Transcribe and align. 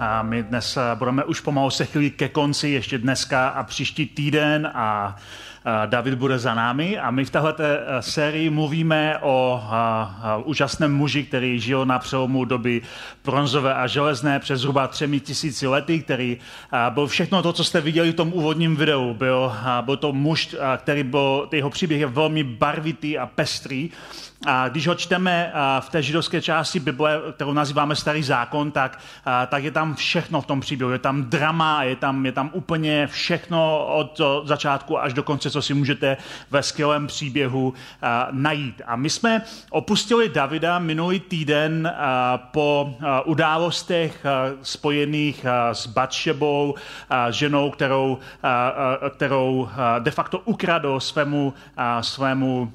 A 0.00 0.22
my 0.22 0.42
dnes 0.42 0.78
budeme 0.94 1.24
už 1.24 1.40
pomalu 1.40 1.70
se 1.70 1.84
chvíli 1.84 2.10
ke 2.10 2.28
konci, 2.28 2.68
ještě 2.68 2.98
dneska 2.98 3.48
a 3.48 3.62
příští 3.62 4.06
týden 4.06 4.70
a 4.74 5.16
David 5.86 6.14
bude 6.14 6.38
za 6.38 6.54
námi 6.54 6.98
a 6.98 7.10
my 7.10 7.24
v 7.24 7.30
této 7.30 7.64
sérii 8.00 8.50
mluvíme 8.50 9.18
o 9.20 9.62
úžasném 10.44 10.94
muži, 10.94 11.24
který 11.24 11.60
žil 11.60 11.86
na 11.86 11.98
přelomu 11.98 12.44
doby 12.44 12.82
bronzové 13.24 13.74
a 13.74 13.86
železné 13.86 14.38
přes 14.38 14.60
zhruba 14.60 14.88
třemi 14.88 15.20
tisíci 15.20 15.66
lety, 15.66 16.00
který 16.00 16.36
byl 16.90 17.06
všechno 17.06 17.42
to, 17.42 17.52
co 17.52 17.64
jste 17.64 17.80
viděli 17.80 18.12
v 18.12 18.14
tom 18.14 18.32
úvodním 18.32 18.76
videu. 18.76 19.14
Byl, 19.14 19.52
byl 19.80 19.96
to 19.96 20.12
muž, 20.12 20.56
který 20.76 21.02
byl, 21.02 21.48
jeho 21.52 21.70
příběh 21.70 22.00
je 22.00 22.06
velmi 22.06 22.44
barvitý 22.44 23.18
a 23.18 23.26
pestrý 23.26 23.90
a 24.46 24.68
když 24.68 24.86
ho 24.86 24.94
čteme 24.94 25.52
v 25.80 25.88
té 25.88 26.02
židovské 26.02 26.42
části 26.42 26.80
Bible, 26.80 27.20
kterou 27.32 27.52
nazýváme 27.52 27.96
Starý 27.96 28.22
zákon, 28.22 28.70
tak, 28.70 28.98
tak 29.48 29.64
je 29.64 29.70
tam 29.70 29.94
všechno 29.94 30.40
v 30.40 30.46
tom 30.46 30.60
příběhu. 30.60 30.92
Je 30.92 30.98
tam 30.98 31.24
drama, 31.24 31.82
je 31.82 31.96
tam, 31.96 32.26
je 32.26 32.32
tam 32.32 32.50
úplně 32.52 33.06
všechno 33.06 33.86
od 33.86 34.20
začátku 34.44 35.00
až 35.00 35.12
do 35.12 35.22
konce, 35.22 35.50
co 35.50 35.62
si 35.62 35.74
můžete 35.74 36.16
ve 36.50 36.62
skvělém 36.62 37.06
příběhu 37.06 37.74
najít. 38.30 38.82
A 38.86 38.96
my 38.96 39.10
jsme 39.10 39.42
opustili 39.70 40.28
Davida 40.28 40.78
minulý 40.78 41.20
týden 41.20 41.92
po 42.36 42.94
událostech 43.24 44.26
spojených 44.62 45.46
s 45.72 45.86
Batšebou, 45.86 46.74
ženou, 47.30 47.70
kterou, 47.70 48.18
kterou 49.10 49.68
de 49.98 50.10
facto 50.10 50.38
ukradl 50.38 51.00
svému, 51.00 51.54
svému 52.00 52.72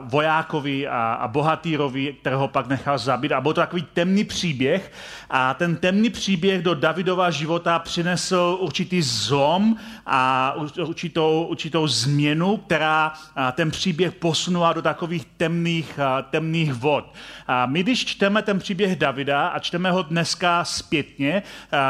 vojákovi 0.00 0.88
a, 0.94 1.14
a 1.14 1.28
bohatýrovi, 1.28 2.12
kterého 2.20 2.48
pak 2.48 2.66
nechal 2.66 2.98
zabít. 2.98 3.32
A 3.32 3.40
byl 3.40 3.52
to 3.52 3.60
takový 3.60 3.86
temný 3.94 4.24
příběh. 4.24 4.92
A 5.30 5.54
ten 5.54 5.76
temný 5.76 6.10
příběh 6.10 6.62
do 6.62 6.74
Davidova 6.74 7.30
života 7.30 7.78
přinesl 7.78 8.56
určitý 8.60 9.02
zlom 9.02 9.76
a 10.06 10.54
určitou, 10.86 11.46
určitou 11.50 11.86
změnu, 11.86 12.56
která 12.56 13.12
ten 13.52 13.70
příběh 13.70 14.12
posunula 14.12 14.72
do 14.72 14.82
takových 14.82 15.24
temných, 15.36 15.98
temných 16.30 16.72
vod. 16.72 17.14
A 17.46 17.66
my, 17.66 17.82
když 17.82 18.04
čteme 18.04 18.42
ten 18.42 18.58
příběh 18.58 18.96
Davida 18.96 19.46
a 19.48 19.58
čteme 19.58 19.90
ho 19.90 20.02
dneska 20.02 20.64
zpětně, 20.64 21.42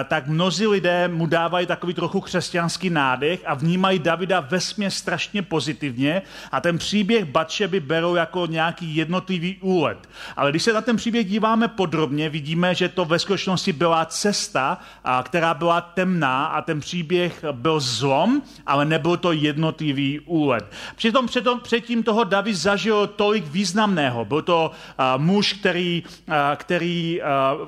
tak 0.08 0.26
mnozí 0.26 0.66
lidé 0.66 1.08
mu 1.08 1.26
dávají 1.26 1.66
takový 1.66 1.94
trochu 1.94 2.20
křesťanský 2.20 2.90
nádech 2.90 3.40
a 3.46 3.54
vnímají 3.54 3.98
Davida 3.98 4.40
vesmě 4.40 4.90
strašně 4.90 5.42
pozitivně 5.42 6.22
a 6.52 6.60
ten 6.60 6.78
příběh 6.78 7.24
Batšeby 7.24 7.80
berou 7.80 8.14
jako 8.14 8.46
nějaký 8.46 8.93
jednotlivý 8.96 9.56
úlet. 9.60 10.08
Ale 10.36 10.50
když 10.50 10.62
se 10.62 10.72
na 10.72 10.80
ten 10.80 10.96
příběh 10.96 11.26
díváme 11.26 11.68
podrobně, 11.68 12.28
vidíme, 12.28 12.74
že 12.74 12.88
to 12.88 13.04
ve 13.04 13.18
skutečnosti 13.18 13.72
byla 13.72 14.04
cesta, 14.04 14.78
která 15.22 15.54
byla 15.54 15.80
temná 15.80 16.46
a 16.46 16.62
ten 16.62 16.80
příběh 16.80 17.44
byl 17.52 17.80
zlom, 17.80 18.42
ale 18.66 18.84
nebyl 18.84 19.16
to 19.16 19.32
jednotlivý 19.32 20.20
úlet. 20.20 20.72
Přitom 20.96 21.28
předtím 21.62 22.02
toho 22.02 22.24
David 22.24 22.56
zažil 22.56 23.06
tolik 23.06 23.46
významného. 23.46 24.24
Byl 24.24 24.42
to 24.42 24.70
muž, 25.16 25.52
který, 25.52 26.02
který 26.56 27.20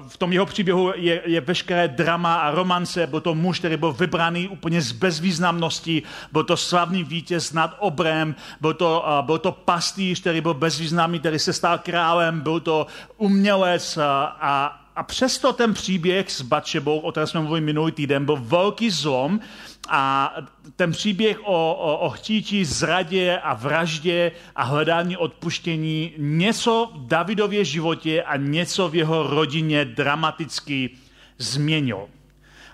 v 0.09 0.17
tom 0.17 0.33
jeho 0.33 0.47
příběhu 0.47 0.93
je, 0.95 1.23
je 1.25 1.41
veškeré 1.41 1.89
drama 1.89 2.35
a 2.35 2.51
romance. 2.51 3.07
Byl 3.07 3.21
to 3.21 3.35
muž, 3.35 3.59
který 3.59 3.77
byl 3.77 3.93
vybraný 3.93 4.49
úplně 4.49 4.81
z 4.81 4.93
bezvýznamnosti. 4.93 6.03
Byl 6.33 6.45
to 6.45 6.57
slavný 6.57 7.05
vítěz 7.05 7.53
nad 7.53 7.77
obrem. 7.79 8.35
Byl 8.61 8.75
to, 8.75 9.05
byl 9.21 9.39
to 9.39 9.53
pastýř, 9.53 10.21
který 10.21 10.41
byl 10.41 10.55
bezvýznamný 10.55 11.16
Salami, 11.17 11.21
který 11.21 11.39
se 11.39 11.53
stal 11.53 11.79
králem, 11.79 12.41
byl 12.41 12.61
to 12.61 12.87
umělec 13.17 13.99
a, 13.99 14.81
a 14.97 15.03
přesto 15.03 15.53
ten 15.53 15.75
příběh 15.75 16.31
s 16.31 16.43
Batšebou, 16.43 16.99
o 16.99 17.11
kterém 17.11 17.27
jsme 17.27 17.41
mluvili 17.41 17.61
minulý 17.61 17.93
týden, 17.93 18.25
byl 18.25 18.37
velký 18.37 18.91
zlom 18.91 19.41
a 19.89 20.35
ten 20.77 20.93
příběh 20.93 21.39
o, 21.45 21.75
o, 21.75 21.99
o 21.99 22.11
chtítí 22.11 22.65
zradě 22.65 23.39
a 23.43 23.55
vraždě 23.55 24.33
a 24.57 24.63
hledání 24.65 25.17
odpuštění 25.17 26.13
něco 26.19 26.91
v 26.95 27.07
Davidově 27.07 27.65
životě 27.65 28.23
a 28.23 28.37
něco 28.37 28.89
v 28.89 28.95
jeho 28.95 29.23
rodině 29.23 29.85
dramaticky 29.85 30.91
změnil. 31.39 32.09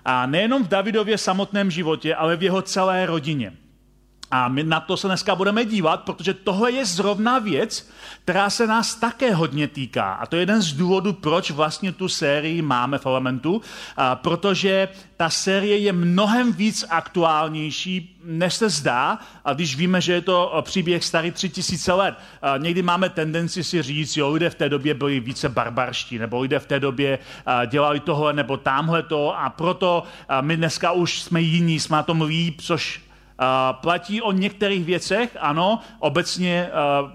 A 0.05 0.25
nejenom 0.25 0.63
v 0.63 0.67
Davidově 0.67 1.17
samotném 1.17 1.71
životě, 1.71 2.15
ale 2.15 2.35
v 2.35 2.43
jeho 2.43 2.61
celé 2.61 3.05
rodině. 3.05 3.53
A 4.35 4.47
my 4.47 4.63
na 4.63 4.79
to 4.79 4.97
se 4.97 5.07
dneska 5.07 5.35
budeme 5.35 5.65
dívat, 5.65 6.01
protože 6.01 6.33
tohle 6.33 6.71
je 6.71 6.85
zrovna 6.85 7.39
věc, 7.39 7.89
která 8.23 8.49
se 8.49 8.67
nás 8.67 8.95
také 8.95 9.33
hodně 9.33 9.67
týká. 9.67 10.13
A 10.13 10.25
to 10.25 10.35
je 10.35 10.41
jeden 10.41 10.61
z 10.61 10.73
důvodů, 10.73 11.13
proč 11.13 11.51
vlastně 11.51 11.91
tu 11.91 12.09
sérii 12.09 12.61
máme 12.61 12.97
v 12.97 13.05
Elementu, 13.05 13.61
a 13.97 14.15
protože 14.15 14.87
ta 15.17 15.29
série 15.29 15.77
je 15.77 15.93
mnohem 15.93 16.53
víc 16.53 16.85
aktuálnější, 16.89 18.19
než 18.23 18.53
se 18.53 18.69
zdá, 18.69 19.19
a 19.45 19.53
když 19.53 19.75
víme, 19.75 20.01
že 20.01 20.13
je 20.13 20.21
to 20.21 20.61
příběh 20.61 21.03
starý 21.03 21.31
tři 21.31 21.49
tisíce 21.49 21.93
let. 21.93 22.15
A 22.41 22.57
někdy 22.57 22.81
máme 22.81 23.09
tendenci 23.09 23.63
si 23.63 23.81
říct, 23.81 24.17
jo, 24.17 24.29
lidé 24.31 24.49
v 24.49 24.55
té 24.55 24.69
době 24.69 24.93
byli 24.93 25.19
více 25.19 25.49
barbarští, 25.49 26.19
nebo 26.19 26.41
lidé 26.41 26.59
v 26.59 26.65
té 26.65 26.79
době 26.79 27.19
dělali 27.67 27.99
tohle 27.99 28.33
nebo 28.33 28.57
tamhle 28.57 29.03
to 29.03 29.39
a 29.39 29.49
proto 29.49 30.03
my 30.41 30.57
dneska 30.57 30.91
už 30.91 31.21
jsme 31.21 31.41
jiní, 31.41 31.79
jsme 31.79 31.97
na 31.97 32.03
tom 32.03 32.21
líp, 32.21 32.61
což 32.61 33.01
platí 33.71 34.21
o 34.21 34.31
některých 34.31 34.85
věcech, 34.85 35.37
ano, 35.39 35.79
obecně 35.99 36.69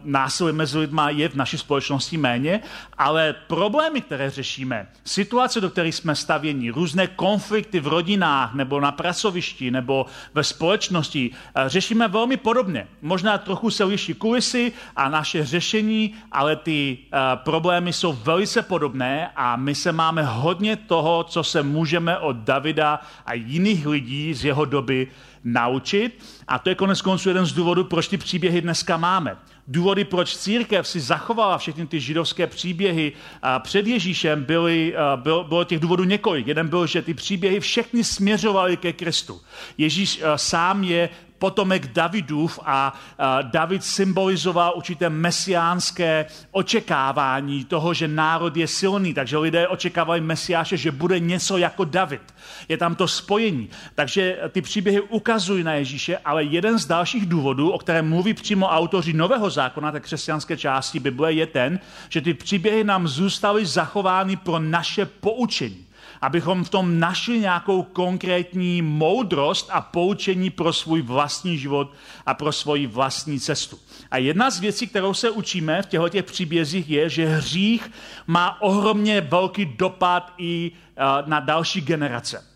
násilí 0.05 0.53
mezi 0.53 0.79
lidmi 0.79 1.03
je 1.09 1.29
v 1.29 1.35
naší 1.35 1.59
společnosti 1.59 2.17
méně, 2.17 2.61
ale 2.99 3.35
problémy, 3.47 4.01
které 4.01 4.31
řešíme, 4.31 4.87
situace, 5.05 5.61
do 5.61 5.71
kterých 5.71 5.95
jsme 5.95 6.15
stavěni, 6.15 6.71
různé 6.71 7.07
konflikty 7.07 7.81
v 7.81 7.87
rodinách 7.87 8.55
nebo 8.55 8.81
na 8.81 8.93
pracovišti 8.93 9.71
nebo 9.71 10.07
ve 10.35 10.45
společnosti, 10.45 11.31
řešíme 11.67 12.09
velmi 12.09 12.37
podobně. 12.37 12.89
Možná 13.03 13.39
trochu 13.39 13.71
se 13.71 13.85
liší 13.85 14.15
kulisy 14.15 14.73
a 14.97 15.09
naše 15.09 15.45
řešení, 15.45 16.15
ale 16.33 16.57
ty 16.57 16.99
problémy 17.35 17.93
jsou 17.93 18.13
velice 18.13 18.63
podobné 18.63 19.31
a 19.37 19.57
my 19.57 19.75
se 19.75 19.93
máme 19.93 20.23
hodně 20.23 20.77
toho, 20.77 21.25
co 21.25 21.45
se 21.45 21.63
můžeme 21.63 22.19
od 22.19 22.37
Davida 22.37 23.01
a 23.27 23.35
jiných 23.35 23.87
lidí 23.87 24.35
z 24.35 24.45
jeho 24.45 24.65
doby 24.65 25.09
naučit. 25.53 26.13
A 26.49 26.59
to 26.59 26.69
je 26.69 26.75
konec 26.75 27.03
konců 27.03 27.29
jeden 27.29 27.47
z 27.47 27.53
důvodů, 27.53 27.85
proč 27.85 28.09
ty 28.09 28.19
příběhy 28.19 28.61
dneska 28.61 28.97
máme. 28.97 29.37
Důvody, 29.67 30.05
proč 30.05 30.37
církev 30.37 30.89
si 30.89 31.01
zachovala 31.01 31.59
všechny 31.59 31.87
ty 31.87 32.01
židovské 32.01 32.47
příběhy 32.47 33.13
před 33.59 33.87
Ježíšem, 33.87 34.45
byly, 34.45 34.95
bylo, 35.17 35.45
bylo 35.45 35.65
těch 35.65 35.81
důvodů 35.81 36.05
několik. 36.05 36.47
Jeden 36.47 36.69
byl, 36.69 36.87
že 36.87 37.03
ty 37.03 37.15
příběhy 37.15 37.61
všechny 37.61 38.05
směřovaly 38.05 38.77
ke 38.77 38.93
Kristu. 38.93 39.41
Ježíš 39.79 40.23
sám 40.37 40.85
je 40.85 41.09
potomek 41.39 41.87
Davidův 41.87 42.59
a 42.65 42.95
David 43.43 43.85
symbolizoval 43.85 44.73
určité 44.77 45.11
mesiánské 45.11 46.27
očekávání 46.51 47.65
toho, 47.65 47.95
že 47.95 48.09
národ 48.09 48.57
je 48.57 48.67
silný, 48.67 49.15
takže 49.15 49.39
lidé 49.39 49.69
očekávali 49.69 50.21
mesiáše, 50.21 50.77
že 50.77 50.91
bude 50.91 51.21
něco 51.21 51.59
jako 51.59 51.85
David. 51.85 52.35
Je 52.69 52.77
tam 52.77 52.95
to 52.95 53.09
spojení. 53.09 53.71
Takže 53.95 54.39
ty 54.51 54.63
příběhy 54.63 55.01
ukazují 55.01 55.65
na 55.65 55.75
Ježíše, 55.75 56.19
ale 56.25 56.38
jeden 56.41 56.79
z 56.79 56.87
dalších 56.87 57.27
důvodů, 57.27 57.71
o 57.71 57.79
kterém 57.79 58.09
mluví 58.09 58.35
přímo 58.35 58.67
autoři 58.67 59.13
Nového 59.13 59.51
zákona, 59.51 59.93
té 59.93 60.01
křesťanské 60.01 60.57
části 60.57 61.01
Bible, 61.01 61.33
je 61.33 61.47
ten, 61.47 61.81
že 62.09 62.21
ty 62.21 62.35
příběhy 62.35 62.85
nám 62.85 63.09
zůstaly 63.09 63.67
zachovány 63.67 64.37
pro 64.37 64.59
naše 64.59 65.07
poučení 65.07 65.89
abychom 66.21 66.65
v 66.65 66.69
tom 66.69 67.01
našli 67.01 67.39
nějakou 67.39 67.83
konkrétní 67.83 68.83
moudrost 68.83 69.71
a 69.73 69.81
poučení 69.81 70.51
pro 70.51 70.73
svůj 70.73 71.03
vlastní 71.03 71.59
život 71.59 71.93
a 72.27 72.35
pro 72.35 72.53
svoji 72.53 72.87
vlastní 72.87 73.41
cestu. 73.41 73.79
A 74.11 74.17
jedna 74.17 74.51
z 74.51 74.61
věcí, 74.61 74.87
kterou 74.87 75.15
se 75.15 75.31
učíme 75.31 75.83
v 75.83 75.87
těchto 75.87 76.09
těch 76.09 76.25
příbězích, 76.25 76.91
je, 76.91 77.09
že 77.09 77.27
hřích 77.27 77.91
má 78.27 78.63
ohromně 78.63 79.21
velký 79.21 79.65
dopad 79.65 80.33
i 80.39 80.73
eh, 80.97 81.03
na 81.27 81.41
další 81.41 81.81
generace. 81.81 82.48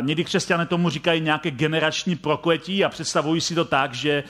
Někdy 0.00 0.24
křesťané 0.24 0.66
tomu 0.66 0.90
říkají 0.90 1.20
nějaké 1.20 1.50
generační 1.50 2.16
prokletí 2.16 2.84
a 2.84 2.88
představují 2.88 3.40
si 3.40 3.54
to 3.54 3.64
tak, 3.64 3.94
že, 3.94 4.24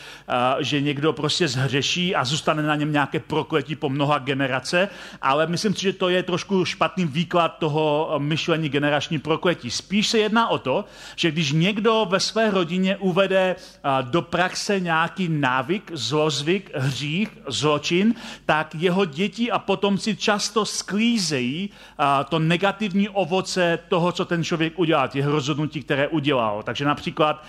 že 0.58 0.80
někdo 0.80 1.12
prostě 1.12 1.48
zhřeší 1.48 2.14
a 2.14 2.24
zůstane 2.24 2.62
na 2.62 2.74
něm 2.74 2.92
nějaké 2.92 3.20
prokletí 3.20 3.76
po 3.76 3.88
mnoha 3.88 4.18
generace, 4.18 4.88
ale 5.22 5.46
myslím 5.46 5.74
si, 5.74 5.82
že 5.82 5.92
to 5.92 6.08
je 6.08 6.22
trošku 6.22 6.64
špatný 6.64 7.04
výklad 7.04 7.58
toho 7.58 8.14
myšlení 8.18 8.68
generační 8.68 9.18
prokletí. 9.18 9.70
Spíš 9.70 10.08
se 10.08 10.18
jedná 10.18 10.48
o 10.48 10.58
to, 10.58 10.84
že 11.16 11.30
když 11.30 11.52
někdo 11.52 12.06
ve 12.10 12.20
své 12.20 12.50
rodině 12.50 12.96
uvede 12.96 13.56
do 14.02 14.22
praxe 14.22 14.80
nějaký 14.80 15.28
návyk, 15.28 15.90
zlozvyk, 15.94 16.70
hřích, 16.74 17.28
zločin, 17.46 18.14
tak 18.46 18.74
jeho 18.74 19.04
děti 19.04 19.50
a 19.50 19.58
potomci 19.58 20.16
často 20.16 20.64
sklízejí 20.64 21.70
to 22.28 22.38
negativní 22.38 23.08
ovoce 23.08 23.78
toho, 23.88 24.12
co 24.12 24.24
ten 24.24 24.44
člověk 24.44 24.78
udělal, 24.78 25.08
těch 25.08 25.26
rozhodnutí, 25.38 25.82
které 25.82 26.08
udělal. 26.08 26.62
Takže 26.62 26.84
například 26.84 27.44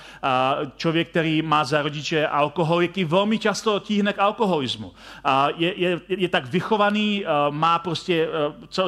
člověk, 0.77 1.09
který 1.09 1.41
má 1.41 1.63
za 1.63 1.81
rodiče 1.81 2.27
alkoholiky, 2.27 3.05
velmi 3.05 3.39
často 3.39 3.79
tíhne 3.79 4.13
k 4.13 4.19
alkoholismu. 4.19 4.93
Je, 5.57 5.73
je, 5.79 6.01
je 6.07 6.29
tak 6.29 6.45
vychovaný, 6.45 7.25
má 7.49 7.79
prostě 7.79 8.27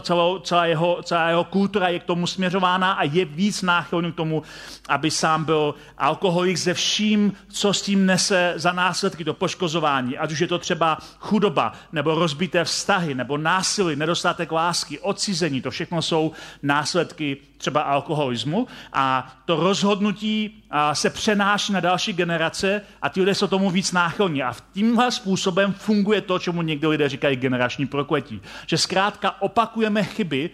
celou, 0.02 0.40
celá, 0.40 0.66
jeho, 0.66 1.00
celá 1.04 1.30
jeho 1.30 1.44
kultura 1.44 1.88
je 1.88 2.00
k 2.00 2.04
tomu 2.04 2.28
směřována 2.28 2.92
a 2.92 3.04
je 3.04 3.26
víc 3.26 3.62
náchylný 3.62 4.12
k 4.12 4.16
tomu, 4.16 4.44
aby 4.90 5.12
sám 5.12 5.46
byl 5.46 5.76
alkoholik 5.98 6.58
ze 6.58 6.74
vším, 6.74 7.34
co 7.50 7.74
s 7.74 7.82
tím 7.82 8.06
nese 8.06 8.54
za 8.56 8.72
následky 8.72 9.24
do 9.24 9.34
poškozování. 9.34 10.18
Ať 10.18 10.32
už 10.32 10.40
je 10.40 10.48
to 10.48 10.60
třeba 10.60 10.98
chudoba, 11.20 11.74
nebo 11.92 12.16
rozbité 12.16 12.64
vztahy, 12.64 13.16
nebo 13.16 13.38
násilí, 13.38 13.96
nedostatek 13.96 14.52
lásky, 14.52 15.00
odcizení. 15.00 15.62
To 15.62 15.72
všechno 15.72 16.02
jsou 16.02 16.32
následky 16.64 17.38
třeba 17.62 17.82
alkoholismu 17.82 18.68
a 18.94 19.34
to 19.46 19.56
rozhodnutí 19.56 20.64
se 20.94 21.10
přenáší 21.10 21.74
na 21.74 21.80
další 21.80 22.14
generace 22.14 22.82
a 23.02 23.10
ty 23.10 23.20
lidé 23.20 23.36
jsou 23.36 23.48
tomu 23.48 23.70
víc 23.70 23.92
náchylní. 23.92 24.44
A 24.44 24.54
tímhle 24.74 25.12
způsobem 25.12 25.74
funguje 25.74 26.22
to, 26.22 26.40
čemu 26.40 26.62
někdo 26.62 26.90
lidé 26.90 27.10
říkají 27.10 27.36
generační 27.36 27.86
prokletí. 27.86 28.42
Že 28.68 28.78
zkrátka 28.78 29.42
opakujeme 29.42 30.04
chyby 30.04 30.50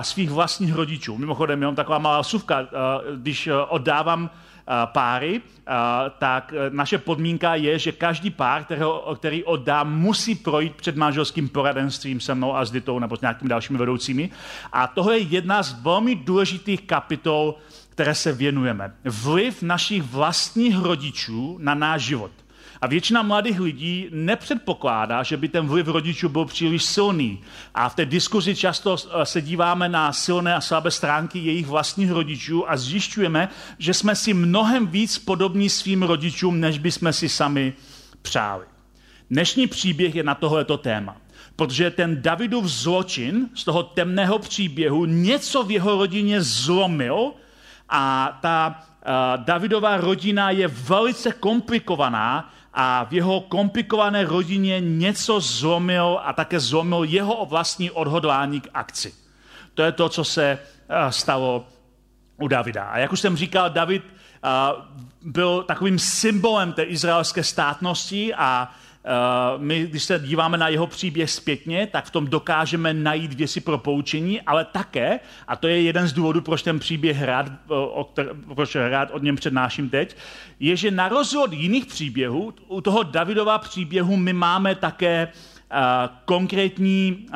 svých 0.00 0.30
vlastních 0.30 0.74
rodičů. 0.74 1.18
Mimochodem, 1.18 1.62
jenom 1.62 1.74
taková 1.74 1.98
malá 1.98 2.22
suvka, 2.22 2.66
když 3.16 3.48
oddávám 3.68 4.30
páry, 4.84 5.42
tak 6.18 6.52
e, 6.52 6.70
naše 6.70 6.98
podmínka 6.98 7.54
je, 7.54 7.78
že 7.78 7.92
každý 7.92 8.30
pár, 8.30 8.64
kterého, 8.64 9.14
který 9.16 9.44
oddá, 9.44 9.84
musí 9.84 10.34
projít 10.34 10.74
před 10.74 10.96
manželským 10.96 11.48
poradenstvím 11.48 12.20
se 12.20 12.34
mnou 12.34 12.56
a 12.56 12.64
s 12.64 12.70
Ditou 12.70 12.98
nebo 12.98 13.16
s 13.16 13.20
nějakými 13.20 13.48
dalšími 13.48 13.78
vedoucími. 13.78 14.30
A 14.72 14.86
tohle 14.86 15.18
je 15.18 15.24
jedna 15.24 15.62
z 15.62 15.82
velmi 15.82 16.14
důležitých 16.14 16.82
kapitol, 16.82 17.54
které 17.88 18.14
se 18.14 18.32
věnujeme. 18.32 18.94
Vliv 19.04 19.62
našich 19.62 20.02
vlastních 20.02 20.82
rodičů 20.82 21.58
na 21.60 21.74
náš 21.74 22.02
život. 22.02 22.30
A 22.84 22.86
většina 22.86 23.22
mladých 23.22 23.60
lidí 23.60 24.08
nepředpokládá, 24.10 25.22
že 25.22 25.36
by 25.36 25.48
ten 25.48 25.66
vliv 25.66 25.88
rodičů 25.88 26.28
byl 26.28 26.44
příliš 26.44 26.82
silný. 26.82 27.40
A 27.74 27.88
v 27.88 27.94
té 27.94 28.06
diskuzi 28.06 28.56
často 28.56 28.96
eh, 28.96 29.26
se 29.26 29.42
díváme 29.42 29.88
na 29.88 30.12
silné 30.12 30.54
a 30.54 30.60
slabé 30.60 30.90
stránky 30.90 31.38
jejich 31.38 31.66
vlastních 31.66 32.10
rodičů 32.10 32.70
a 32.70 32.76
zjišťujeme, 32.76 33.48
že 33.78 33.94
jsme 33.94 34.16
si 34.16 34.34
mnohem 34.34 34.86
víc 34.86 35.18
podobní 35.18 35.68
svým 35.68 36.02
rodičům, 36.02 36.60
než 36.60 36.78
by 36.78 36.92
jsme 36.92 37.12
si 37.12 37.28
sami 37.28 37.72
přáli. 38.22 38.64
Dnešní 39.30 39.66
příběh 39.66 40.14
je 40.14 40.22
na 40.22 40.34
tohleto 40.34 40.76
téma. 40.76 41.16
Protože 41.56 41.90
ten 41.90 42.22
Davidův 42.22 42.64
zločin 42.64 43.48
z 43.54 43.64
toho 43.64 43.82
temného 43.82 44.38
příběhu 44.38 45.04
něco 45.04 45.62
v 45.62 45.70
jeho 45.70 45.96
rodině 45.98 46.42
zlomil 46.42 47.32
a 47.88 48.38
ta 48.42 48.82
uh, 49.06 49.44
Davidová 49.44 49.96
rodina 49.96 50.50
je 50.50 50.68
velice 50.68 51.32
komplikovaná 51.32 52.50
a 52.74 53.04
v 53.04 53.12
jeho 53.12 53.40
komplikované 53.40 54.24
rodině 54.24 54.80
něco 54.80 55.40
zlomil 55.40 56.20
a 56.22 56.32
také 56.32 56.60
zlomil 56.60 57.04
jeho 57.04 57.46
vlastní 57.46 57.90
odhodlání 57.90 58.60
k 58.60 58.68
akci. 58.74 59.14
To 59.74 59.82
je 59.82 59.92
to, 59.92 60.08
co 60.08 60.24
se 60.24 60.58
eh, 60.88 61.12
stalo 61.12 61.66
u 62.36 62.48
Davida. 62.48 62.84
A 62.84 62.98
jak 62.98 63.12
už 63.12 63.20
jsem 63.20 63.36
říkal, 63.36 63.70
David 63.70 64.02
eh, 64.04 64.48
byl 65.22 65.62
takovým 65.62 65.98
symbolem 65.98 66.72
té 66.72 66.82
izraelské 66.82 67.44
státnosti 67.44 68.34
a 68.34 68.72
my, 69.58 69.86
když 69.86 70.04
se 70.04 70.18
díváme 70.18 70.58
na 70.58 70.68
jeho 70.68 70.86
příběh 70.86 71.30
zpětně, 71.30 71.86
tak 71.86 72.04
v 72.04 72.10
tom 72.10 72.26
dokážeme 72.26 72.94
najít 72.94 73.34
věci 73.34 73.60
pro 73.60 73.78
poučení, 73.78 74.40
ale 74.40 74.64
také, 74.64 75.20
a 75.48 75.56
to 75.56 75.68
je 75.68 75.82
jeden 75.82 76.08
z 76.08 76.12
důvodů, 76.12 76.40
proč 76.40 76.62
ten 76.62 76.78
příběh 76.78 77.22
rád, 77.22 77.46
eh, 77.46 77.52
o 77.68 78.04
kter, 78.04 78.30
proč 78.54 78.74
rád 78.74 79.10
od 79.10 79.22
něm 79.22 79.36
přednáším 79.36 79.90
teď, 79.90 80.16
je, 80.60 80.76
že 80.76 80.90
na 80.90 81.08
rozdíl 81.08 81.46
jiných 81.50 81.86
příběhů, 81.86 82.54
u 82.68 82.80
toho 82.80 83.02
Davidova 83.02 83.58
příběhu 83.58 84.16
my 84.16 84.32
máme 84.32 84.74
také 84.74 85.28
konkrétní 86.24 87.26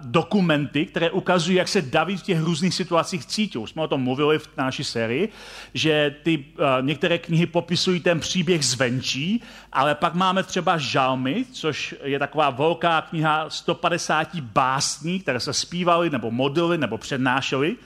dokumenty, 0.00 0.86
které 0.86 1.10
ukazují, 1.10 1.56
jak 1.56 1.68
se 1.68 1.82
David 1.82 2.20
v 2.20 2.22
těch 2.22 2.40
různých 2.40 2.74
situacích 2.74 3.26
cítil. 3.26 3.60
Už 3.60 3.70
jsme 3.70 3.82
o 3.82 3.88
tom 3.88 4.02
mluvili 4.02 4.38
v 4.38 4.48
naší 4.56 4.84
sérii, 4.84 5.28
že 5.74 6.14
ty 6.22 6.44
některé 6.80 7.18
knihy 7.18 7.46
popisují 7.46 8.00
ten 8.00 8.20
příběh 8.20 8.64
zvenčí, 8.64 9.42
ale 9.72 9.94
pak 9.94 10.14
máme 10.14 10.42
třeba 10.42 10.78
žalmy, 10.78 11.44
což 11.52 11.94
je 12.02 12.18
taková 12.18 12.50
velká 12.50 13.00
kniha 13.00 13.50
150 13.50 14.34
básní, 14.40 15.20
které 15.20 15.40
se 15.40 15.52
zpívaly 15.52 16.10
nebo 16.10 16.30
modlily 16.30 16.78
nebo 16.78 16.98
přednášely. 16.98 17.76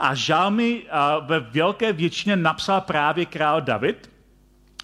A 0.00 0.14
žalmy 0.14 0.82
ve 1.26 1.40
velké 1.40 1.92
většině 1.92 2.36
napsal 2.36 2.80
právě 2.80 3.26
král 3.26 3.60
David 3.60 4.10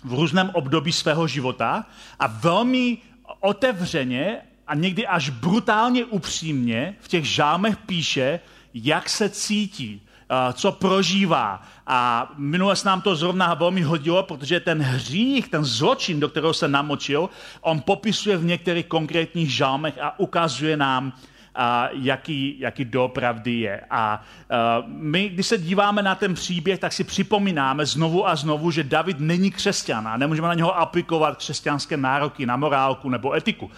v 0.04 0.14
různém 0.14 0.50
období 0.54 0.92
svého 0.92 1.26
života 1.26 1.86
a 2.18 2.26
velmi 2.26 2.98
otevřeně 3.40 4.38
a 4.70 4.74
někdy 4.74 5.06
až 5.06 5.30
brutálně 5.30 6.04
upřímně 6.04 6.94
v 7.00 7.08
těch 7.08 7.24
žámech 7.24 7.76
píše, 7.76 8.40
jak 8.74 9.08
se 9.08 9.28
cítí, 9.28 10.02
co 10.52 10.72
prožívá. 10.72 11.62
A 11.86 12.30
minule 12.36 12.76
se 12.76 12.88
nám 12.88 13.00
to 13.00 13.16
zrovna 13.16 13.54
velmi 13.54 13.82
hodilo, 13.82 14.22
protože 14.22 14.60
ten 14.60 14.82
hřích, 14.82 15.48
ten 15.48 15.64
zločin, 15.64 16.20
do 16.20 16.28
kterého 16.28 16.54
se 16.54 16.68
namočil, 16.68 17.30
on 17.60 17.80
popisuje 17.80 18.36
v 18.36 18.44
některých 18.44 18.86
konkrétních 18.86 19.50
žálmech 19.54 19.98
a 20.02 20.18
ukazuje 20.18 20.76
nám, 20.76 21.12
a 21.54 21.88
jaký, 21.92 22.56
jaký 22.58 22.84
doopravdy 22.84 23.52
je. 23.52 23.80
A 23.90 24.22
uh, 24.82 24.88
my, 24.88 25.28
když 25.28 25.46
se 25.46 25.58
díváme 25.58 26.02
na 26.02 26.14
ten 26.14 26.34
příběh, 26.34 26.78
tak 26.78 26.92
si 26.92 27.04
připomínáme 27.04 27.86
znovu 27.86 28.28
a 28.28 28.36
znovu, 28.36 28.70
že 28.70 28.84
David 28.84 29.20
není 29.20 29.50
křesťan 29.50 30.08
a 30.08 30.16
nemůžeme 30.16 30.48
na 30.48 30.54
něho 30.54 30.78
aplikovat 30.78 31.36
křesťanské 31.36 31.96
nároky 31.96 32.46
na 32.46 32.56
morálku 32.56 33.10
nebo 33.10 33.34
etiku 33.34 33.70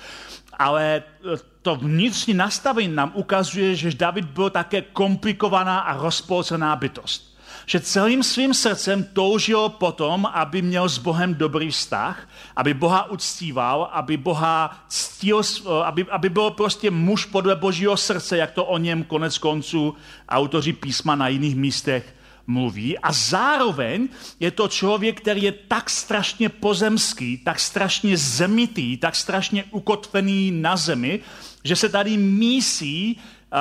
ale 0.59 1.03
eh, 1.03 1.37
to 1.63 1.77
vnitřní 1.77 2.35
nastavení 2.35 2.95
nám 2.95 3.13
ukazuje, 3.15 3.77
že 3.77 3.91
David 3.91 4.25
byl 4.25 4.51
také 4.51 4.83
komplikovaná 4.83 5.81
a 5.81 5.97
rozpolcená 5.97 6.77
bytost. 6.77 7.33
Že 7.67 7.81
celým 7.81 8.23
svým 8.23 8.55
srdcem 8.55 9.05
toužil 9.05 9.69
potom, 9.69 10.27
aby 10.27 10.63
měl 10.63 10.89
s 10.89 10.99
Bohem 10.99 11.35
dobrý 11.35 11.71
vztah, 11.71 12.29
aby 12.57 12.75
Boha 12.75 13.11
uctíval, 13.11 13.91
aby 13.93 14.17
Boha 14.17 14.85
ctil, 14.89 15.41
eh, 15.41 15.85
aby, 15.85 16.07
aby 16.11 16.29
byl 16.29 16.51
prostě 16.51 16.91
muž 16.91 17.25
podle 17.25 17.57
božího 17.57 17.97
srdce, 17.97 18.37
jak 18.37 18.51
to 18.51 18.65
o 18.65 18.79
něm 18.79 19.05
konec 19.05 19.39
konců 19.39 19.97
autoři 20.29 20.73
písma 20.73 21.15
na 21.15 21.29
jiných 21.29 21.57
místech 21.57 22.15
mluví 22.47 22.99
a 22.99 23.13
zároveň 23.13 24.09
je 24.41 24.51
to 24.51 24.69
člověk, 24.69 25.21
který 25.21 25.43
je 25.43 25.53
tak 25.53 25.91
strašně 25.91 26.49
pozemský, 26.49 27.39
tak 27.39 27.61
strašně 27.61 28.17
zemitý, 28.17 28.97
tak 28.97 29.17
strašně 29.17 29.65
ukotvený 29.71 30.51
na 30.51 30.77
zemi, 30.77 31.21
že 31.65 31.77
se 31.77 31.89
tady 31.89 32.17
mísí 32.17 33.17
uh, 33.17 33.59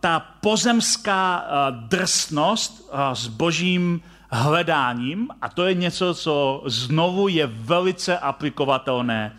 ta 0.00 0.20
pozemská 0.20 1.42
uh, 1.42 1.88
drsnost 1.88 2.80
uh, 2.80 3.12
s 3.12 3.26
božím 3.26 4.00
hledáním 4.30 5.28
a 5.40 5.48
to 5.48 5.66
je 5.66 5.74
něco, 5.74 6.14
co 6.14 6.62
znovu 6.66 7.28
je 7.28 7.46
velice 7.46 8.18
aplikovatelné 8.18 9.36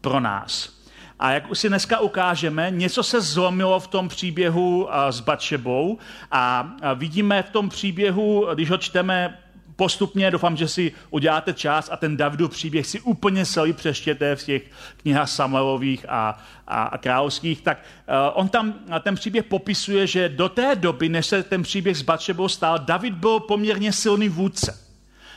pro 0.00 0.20
nás. 0.20 0.83
A 1.24 1.30
jak 1.30 1.50
už 1.50 1.58
si 1.58 1.68
dneska 1.68 2.00
ukážeme, 2.00 2.70
něco 2.70 3.02
se 3.02 3.20
zlomilo 3.20 3.80
v 3.80 3.86
tom 3.86 4.08
příběhu 4.08 4.88
s 5.10 5.20
Batšebou 5.20 5.98
a 6.30 6.72
vidíme 6.94 7.42
v 7.42 7.50
tom 7.50 7.68
příběhu, 7.68 8.46
když 8.54 8.70
ho 8.70 8.78
čteme 8.78 9.38
postupně, 9.76 10.30
doufám, 10.30 10.56
že 10.56 10.68
si 10.68 10.92
uděláte 11.10 11.54
čas 11.54 11.88
a 11.92 11.96
ten 11.96 12.16
Davidův 12.16 12.50
příběh 12.50 12.86
si 12.86 13.00
úplně 13.00 13.46
celý 13.46 13.72
přeštěte 13.72 14.36
v 14.36 14.44
těch 14.44 14.62
knihách 14.96 15.30
Samuelových 15.30 16.06
a, 16.08 16.38
a, 16.68 16.82
a 16.82 16.98
královských, 16.98 17.60
tak 17.60 17.78
uh, 17.78 18.14
on 18.34 18.48
tam 18.48 18.74
ten 19.00 19.14
příběh 19.14 19.44
popisuje, 19.44 20.06
že 20.06 20.28
do 20.28 20.48
té 20.48 20.76
doby, 20.76 21.08
než 21.08 21.26
se 21.26 21.42
ten 21.42 21.62
příběh 21.62 21.96
s 21.96 22.02
Batšebou 22.02 22.48
stál, 22.48 22.78
David 22.78 23.14
byl 23.14 23.40
poměrně 23.40 23.92
silný 23.92 24.28
vůdce. 24.28 24.83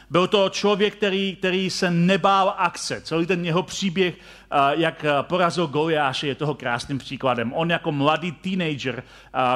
Byl 0.10 0.28
to 0.28 0.50
člověk, 0.50 0.96
který, 0.96 1.36
který 1.36 1.70
se 1.70 1.92
nebál 1.92 2.56
akce. 2.58 3.02
Celý 3.02 3.26
ten 3.26 3.46
jeho 3.46 3.64
příběh, 3.64 4.16
jak 4.72 5.06
porazil 5.22 5.68
Goliáše, 5.68 6.28
je 6.28 6.36
toho 6.36 6.56
krásným 6.56 6.98
příkladem. 6.98 7.54
On 7.54 7.70
jako 7.70 7.92
mladý 7.92 8.32
teenager, 8.32 9.04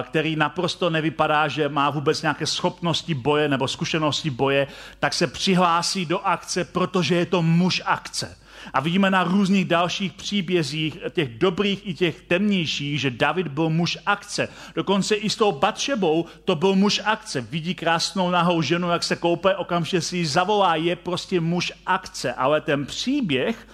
který 0.03 0.35
naprosto 0.35 0.89
nevypadá, 0.89 1.47
že 1.47 1.69
má 1.69 1.89
vůbec 1.89 2.21
nějaké 2.21 2.47
schopnosti 2.47 3.13
boje 3.13 3.49
nebo 3.49 3.67
zkušenosti 3.67 4.29
boje, 4.29 4.67
tak 4.99 5.13
se 5.13 5.27
přihlásí 5.27 6.05
do 6.05 6.19
akce, 6.19 6.65
protože 6.65 7.15
je 7.15 7.25
to 7.25 7.41
muž 7.41 7.81
akce. 7.85 8.37
A 8.73 8.79
vidíme 8.79 9.11
na 9.11 9.23
různých 9.23 9.65
dalších 9.65 10.13
příbězích, 10.13 10.97
těch 11.09 11.37
dobrých 11.37 11.87
i 11.87 11.93
těch 11.93 12.21
temnějších, 12.21 13.01
že 13.01 13.11
David 13.11 13.47
byl 13.47 13.69
muž 13.69 13.97
akce. 14.05 14.49
Dokonce 14.75 15.15
i 15.15 15.29
s 15.29 15.35
tou 15.35 15.51
Batšebou 15.51 16.25
to 16.45 16.55
byl 16.55 16.75
muž 16.75 17.01
akce. 17.05 17.41
Vidí 17.41 17.75
krásnou 17.75 18.29
nahou 18.29 18.61
ženu, 18.61 18.89
jak 18.89 19.03
se 19.03 19.15
koupe, 19.15 19.55
okamžitě 19.55 20.01
si 20.01 20.17
ji 20.17 20.25
zavolá, 20.25 20.75
je 20.75 20.95
prostě 20.95 21.41
muž 21.41 21.71
akce. 21.85 22.33
Ale 22.33 22.61
ten 22.61 22.85
příběh, 22.85 23.67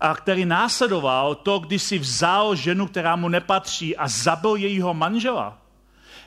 a 0.00 0.14
který 0.14 0.44
následoval 0.44 1.34
to, 1.34 1.58
když 1.58 1.82
si 1.82 1.98
vzal 1.98 2.54
ženu, 2.54 2.86
která 2.86 3.16
mu 3.16 3.28
nepatří 3.28 3.96
a 3.96 4.08
zabil 4.08 4.56
jejího 4.56 4.94
manžela, 4.94 5.58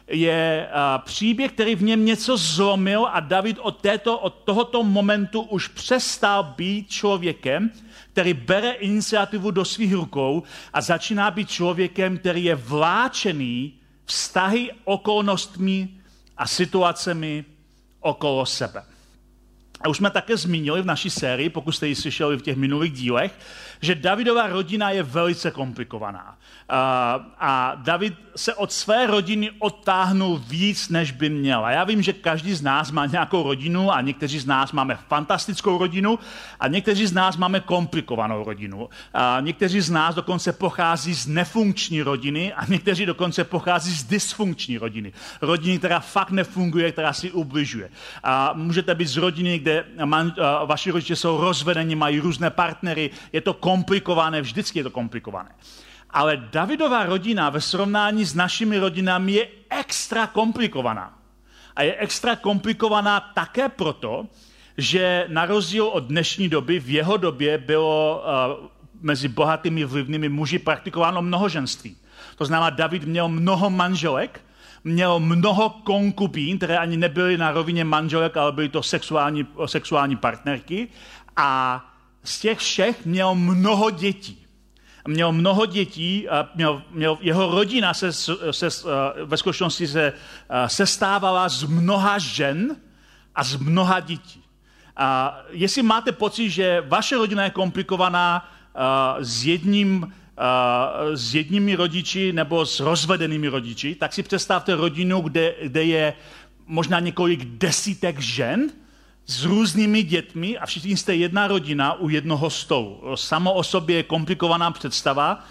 je 0.09 0.69
příběh, 0.97 1.51
který 1.51 1.75
v 1.75 1.83
něm 1.83 2.05
něco 2.05 2.37
zlomil 2.37 3.07
a 3.11 3.19
David 3.19 3.57
od, 3.61 3.81
této, 3.81 4.19
od 4.19 4.33
tohoto 4.33 4.83
momentu 4.83 5.41
už 5.41 5.67
přestal 5.67 6.43
být 6.43 6.89
člověkem, 6.89 7.71
který 8.11 8.33
bere 8.33 8.71
iniciativu 8.71 9.51
do 9.51 9.65
svých 9.65 9.93
rukou 9.93 10.43
a 10.73 10.81
začíná 10.81 11.31
být 11.31 11.49
člověkem, 11.49 12.17
který 12.17 12.43
je 12.43 12.55
vláčený 12.55 13.73
vztahy 14.05 14.71
okolnostmi 14.83 15.89
a 16.37 16.47
situacemi 16.47 17.45
okolo 17.99 18.45
sebe. 18.45 18.83
A 19.81 19.89
už 19.89 19.97
jsme 19.97 20.09
také 20.09 20.37
zmínili 20.37 20.81
v 20.81 20.85
naší 20.85 21.09
sérii, 21.09 21.49
pokud 21.49 21.71
jste 21.71 21.87
ji 21.87 21.95
slyšeli 21.95 22.37
v 22.37 22.41
těch 22.41 22.57
minulých 22.57 22.91
dílech, 22.91 23.39
že 23.81 23.95
Davidová 23.95 24.47
rodina 24.47 24.89
je 24.89 25.03
velice 25.03 25.51
komplikovaná. 25.51 26.37
A 27.39 27.73
David 27.75 28.13
se 28.35 28.53
od 28.53 28.71
své 28.71 29.07
rodiny 29.07 29.51
odtáhnul 29.59 30.43
víc, 30.47 30.89
než 30.89 31.11
by 31.11 31.29
měl. 31.29 31.65
A 31.65 31.71
já 31.71 31.83
vím, 31.83 32.01
že 32.01 32.13
každý 32.13 32.53
z 32.53 32.61
nás 32.61 32.91
má 32.91 33.05
nějakou 33.05 33.43
rodinu 33.43 33.91
a 33.91 34.01
někteří 34.01 34.39
z 34.39 34.45
nás 34.45 34.71
máme 34.71 34.97
fantastickou 35.07 35.77
rodinu 35.77 36.19
a 36.59 36.67
někteří 36.67 37.05
z 37.07 37.13
nás 37.13 37.37
máme 37.37 37.59
komplikovanou 37.59 38.43
rodinu. 38.43 38.89
A 39.13 39.37
někteří 39.41 39.81
z 39.81 39.89
nás 39.89 40.15
dokonce 40.15 40.53
pochází 40.53 41.13
z 41.13 41.27
nefunkční 41.27 42.01
rodiny 42.01 42.53
a 42.53 42.65
někteří 42.65 43.05
dokonce 43.05 43.43
pochází 43.43 43.91
z 43.91 44.03
dysfunkční 44.03 44.77
rodiny. 44.77 45.13
Rodiny, 45.41 45.77
která 45.77 45.99
fakt 45.99 46.31
nefunguje, 46.31 46.91
která 46.91 47.13
si 47.13 47.31
ubližuje. 47.31 47.89
A 48.23 48.53
můžete 48.53 48.95
být 48.95 49.07
z 49.07 49.17
rodiny, 49.17 49.59
kde 49.59 49.68
man, 50.05 50.33
vaši 50.65 50.91
rodiče 50.91 51.15
jsou 51.15 51.37
rozvedeni, 51.37 51.95
mají 51.95 52.19
různé 52.19 52.49
partnery, 52.49 53.09
je 53.33 53.41
to 53.41 53.53
komplikované, 53.53 54.41
vždycky 54.41 54.79
je 54.79 54.83
to 54.83 54.89
komplikované. 54.89 55.49
Ale 56.09 56.37
Davidová 56.51 57.05
rodina 57.05 57.49
ve 57.49 57.61
srovnání 57.61 58.25
s 58.25 58.33
našimi 58.35 58.77
rodinami 58.77 59.31
je 59.31 59.47
extra 59.69 60.27
komplikovaná. 60.27 61.13
A 61.75 61.83
je 61.83 61.95
extra 61.95 62.35
komplikovaná 62.35 63.19
také 63.19 63.69
proto, 63.69 64.27
že 64.77 65.25
na 65.27 65.45
rozdíl 65.45 65.85
od 65.85 66.03
dnešní 66.03 66.49
doby, 66.49 66.79
v 66.79 66.89
jeho 66.89 67.17
době 67.17 67.57
bylo 67.57 68.23
uh, 68.59 68.67
mezi 69.01 69.27
bohatými 69.27 69.85
vlivnými 69.85 70.29
muži 70.29 70.59
praktikováno 70.59 71.21
mnohoženství. 71.21 71.95
To 72.35 72.45
znamená, 72.45 72.69
David 72.69 73.03
měl 73.03 73.29
mnoho 73.29 73.69
manželek, 73.69 74.41
měl 74.89 75.19
mnoho 75.19 75.69
konkubín, 75.69 76.57
které 76.57 76.77
ani 76.77 76.97
nebyly 76.97 77.37
na 77.37 77.51
rovině 77.51 77.83
manželek, 77.83 78.37
ale 78.37 78.51
byly 78.51 78.69
to 78.69 78.83
sexuální, 78.83 79.47
sexuální 79.65 80.15
partnerky. 80.15 80.87
A 81.35 81.81
z 82.23 82.39
těch 82.39 82.59
všech 82.59 83.05
měl 83.05 83.35
mnoho 83.35 83.89
dětí 83.89 84.45
měl 85.07 85.31
mnoho 85.31 85.65
dětí, 85.65 86.29
a 86.29 86.49
měl, 86.55 86.81
měl, 86.91 87.17
jeho 87.21 87.55
rodina 87.55 87.93
se, 87.93 88.13
se, 88.51 88.69
ve 89.25 89.37
skutečnosti 89.37 89.87
se 89.87 90.13
sestávala 90.67 91.49
z 91.49 91.63
mnoha 91.63 92.17
žen 92.17 92.75
a 93.35 93.43
z 93.43 93.55
mnoha 93.55 93.99
dětí. 93.99 94.43
A 94.97 95.39
jestli 95.49 95.83
máte 95.83 96.11
pocit, 96.11 96.49
že 96.49 96.83
vaše 96.87 97.17
rodina 97.17 97.43
je 97.43 97.49
komplikovaná 97.49 98.49
s 99.19 99.45
jedním 99.45 100.13
s 101.13 101.35
jedními 101.35 101.75
rodiči 101.75 102.33
nebo 102.33 102.65
s 102.65 102.79
rozvedenými 102.79 103.47
rodiči, 103.47 103.95
tak 103.95 104.13
si 104.13 104.23
představte 104.23 104.75
rodinu, 104.75 105.21
kde, 105.21 105.55
kde 105.61 105.83
je 105.83 106.13
možná 106.65 106.99
několik 106.99 107.45
desítek 107.45 108.19
žen, 108.19 108.71
s 109.25 109.45
různými 109.45 110.03
dětmi 110.03 110.57
a 110.57 110.65
všichni 110.65 110.97
jste 110.97 111.15
jedna 111.15 111.47
rodina 111.47 111.93
u 111.93 112.09
jednoho 112.09 112.49
stolu. 112.49 113.01
Samo 113.15 113.53
o 113.53 113.63
sobě 113.63 113.95
je 113.95 114.03
komplikovaná 114.03 114.71
představa 114.71 115.43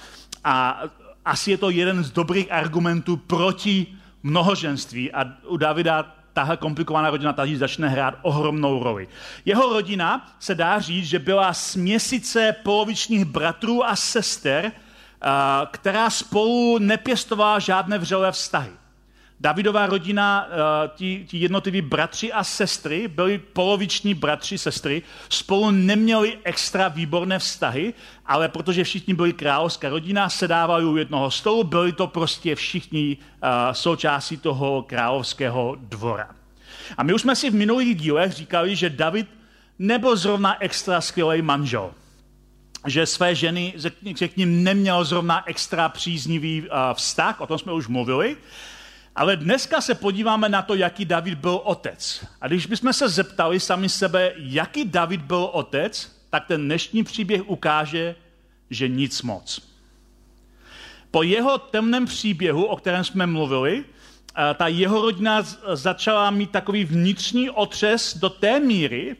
a 0.44 0.82
asi 1.24 1.50
je 1.50 1.58
to 1.58 1.70
jeden 1.70 2.04
z 2.04 2.10
dobrých 2.10 2.52
argumentů 2.52 3.16
proti 3.16 3.86
mnohoženství 4.22 5.12
a 5.12 5.24
u 5.46 5.56
Davida 5.56 6.17
tahle 6.38 6.56
komplikovaná 6.56 7.10
rodina 7.10 7.32
tady 7.32 7.56
začne 7.56 7.88
hrát 7.88 8.14
ohromnou 8.22 8.82
roli. 8.82 9.08
Jeho 9.44 9.72
rodina 9.72 10.30
se 10.38 10.54
dá 10.54 10.78
říct, 10.78 11.06
že 11.06 11.18
byla 11.18 11.52
směsice 11.52 12.54
polovičních 12.62 13.24
bratrů 13.24 13.84
a 13.84 13.96
sester, 13.96 14.72
která 15.70 16.10
spolu 16.10 16.78
nepěstovala 16.78 17.58
žádné 17.58 17.98
vřelé 17.98 18.32
vztahy. 18.32 18.70
Davidová 19.40 19.86
rodina, 19.86 20.48
eh, 20.50 20.90
ti, 20.96 21.24
ti 21.28 21.38
jednotliví 21.38 21.82
bratři 21.82 22.32
a 22.32 22.44
sestry, 22.44 23.08
byli 23.08 23.38
poloviční 23.38 24.14
bratři, 24.14 24.58
sestry, 24.58 25.02
spolu 25.28 25.70
neměli 25.70 26.38
extra 26.44 26.88
výborné 26.88 27.38
vztahy, 27.38 27.94
ale 28.26 28.48
protože 28.48 28.84
všichni 28.84 29.14
byli 29.14 29.32
královská 29.32 29.88
rodina, 29.88 30.28
sedávali 30.28 30.84
u 30.84 30.96
jednoho 30.96 31.30
stolu, 31.30 31.64
byli 31.64 31.92
to 31.92 32.06
prostě 32.06 32.54
všichni 32.54 33.16
uh, 33.16 33.48
součástí 33.72 34.36
toho 34.36 34.82
královského 34.82 35.76
dvora. 35.80 36.30
A 36.96 37.02
my 37.02 37.14
už 37.14 37.22
jsme 37.22 37.36
si 37.36 37.50
v 37.50 37.54
minulých 37.54 37.96
dílech 37.96 38.32
říkali, 38.32 38.76
že 38.76 38.90
David 38.90 39.26
nebyl 39.78 40.16
zrovna 40.16 40.62
extra 40.62 41.00
skvělý 41.00 41.42
manžel 41.42 41.90
že 42.86 43.06
své 43.06 43.34
ženy, 43.34 43.74
že 44.16 44.28
k 44.28 44.36
ním 44.36 44.64
neměl 44.64 45.04
zrovna 45.04 45.48
extra 45.48 45.88
příznivý 45.88 46.62
uh, 46.62 46.66
vztah, 46.94 47.40
o 47.40 47.46
tom 47.46 47.58
jsme 47.58 47.72
už 47.72 47.88
mluvili, 47.88 48.36
ale 49.18 49.36
dneska 49.36 49.80
se 49.80 49.94
podíváme 49.94 50.48
na 50.48 50.62
to, 50.62 50.74
jaký 50.74 51.04
David 51.04 51.38
byl 51.38 51.60
otec. 51.64 52.24
A 52.40 52.46
když 52.46 52.66
bychom 52.66 52.92
se 52.92 53.08
zeptali 53.08 53.60
sami 53.60 53.88
sebe, 53.88 54.32
jaký 54.36 54.84
David 54.84 55.20
byl 55.20 55.48
otec, 55.52 56.16
tak 56.30 56.46
ten 56.46 56.64
dnešní 56.64 57.04
příběh 57.04 57.48
ukáže, 57.50 58.14
že 58.70 58.88
nic 58.88 59.22
moc. 59.22 59.68
Po 61.10 61.22
jeho 61.22 61.58
temném 61.58 62.06
příběhu, 62.06 62.64
o 62.64 62.76
kterém 62.76 63.04
jsme 63.04 63.26
mluvili, 63.26 63.84
eh, 63.84 64.54
ta 64.54 64.66
jeho 64.66 65.02
rodina 65.02 65.42
začala 65.72 66.30
mít 66.30 66.50
takový 66.50 66.84
vnitřní 66.84 67.50
otřes 67.50 68.16
do 68.16 68.30
té 68.30 68.60
míry, 68.60 69.16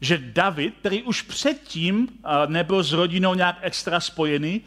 že 0.00 0.18
David, 0.18 0.74
který 0.80 1.02
už 1.02 1.22
předtím 1.22 2.08
eh, 2.08 2.28
nebyl 2.46 2.82
s 2.82 2.92
rodinou 2.92 3.34
nějak 3.34 3.58
extra 3.60 4.00
spojený, 4.00 4.60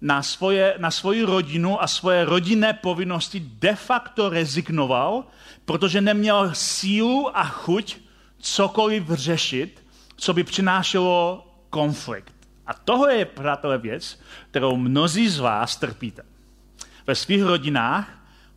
na, 0.00 0.22
svoje, 0.22 0.74
na 0.78 0.90
svoji 0.90 1.22
rodinu 1.22 1.82
a 1.82 1.86
svoje 1.86 2.24
rodinné 2.24 2.72
povinnosti 2.72 3.40
de 3.40 3.74
facto 3.74 4.28
rezignoval, 4.28 5.24
protože 5.64 6.00
neměl 6.00 6.50
sílu 6.54 7.36
a 7.36 7.44
chuť 7.44 7.96
cokoliv 8.38 9.10
řešit, 9.10 9.84
co 10.16 10.34
by 10.34 10.44
přinášelo 10.44 11.46
konflikt. 11.70 12.34
A 12.66 12.74
toho 12.74 13.08
je, 13.08 13.24
přátelé, 13.24 13.78
věc, 13.78 14.20
kterou 14.50 14.76
mnozí 14.76 15.28
z 15.28 15.38
vás 15.38 15.76
trpíte. 15.76 16.22
Ve 17.06 17.14
svých 17.14 17.42
rodinách 17.42 18.08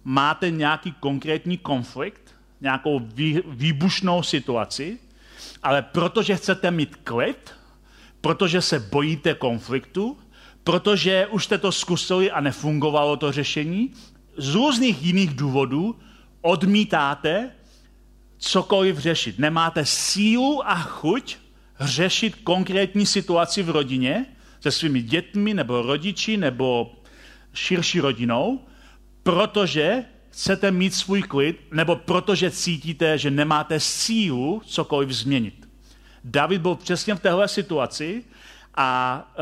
máte 0.04 0.52
nějaký 0.52 0.92
konkrétní 0.92 1.58
konflikt, 1.58 2.36
nějakou 2.62 3.00
vý, 3.00 3.42
výbušnou 3.48 4.24
situaci, 4.24 5.00
ale 5.64 5.82
protože 5.82 6.36
chcete 6.36 6.72
mít 6.72 6.96
klid, 6.96 7.54
protože 8.22 8.62
se 8.62 8.80
bojíte 8.80 9.34
konfliktu, 9.34 10.18
protože 10.64 11.28
už 11.28 11.44
jste 11.46 11.58
to 11.58 11.72
zkusili 11.72 12.32
a 12.32 12.42
nefungovalo 12.42 13.18
to 13.18 13.32
řešení, 13.32 13.94
z 14.38 14.56
různých 14.56 15.04
jiných 15.04 15.34
důvodů 15.34 16.00
odmítáte 16.42 17.52
cokoliv 18.38 18.98
řešit. 18.98 19.40
Nemáte 19.40 19.86
sílu 19.86 20.68
a 20.68 20.76
chuť 20.76 21.38
řešit 21.80 22.36
konkrétní 22.36 23.06
situaci 23.06 23.64
v 23.64 23.70
rodině 23.70 24.26
se 24.60 24.72
svými 24.72 25.02
dětmi 25.02 25.54
nebo 25.54 25.82
rodiči 25.82 26.38
nebo 26.38 26.96
širší 27.54 28.00
rodinou, 28.00 28.60
protože 29.24 30.04
chcete 30.30 30.72
mít 30.72 30.94
svůj 30.94 31.22
klid 31.22 31.62
nebo 31.72 31.96
protože 31.96 32.52
cítíte, 32.52 33.18
že 33.18 33.32
nemáte 33.32 33.80
sílu 33.80 34.62
cokoliv 34.66 35.12
změnit. 35.12 35.70
David 36.24 36.62
byl 36.62 36.76
přesně 36.76 37.16
v 37.16 37.20
téhle 37.20 37.48
situaci 37.48 38.24
a 38.78 39.34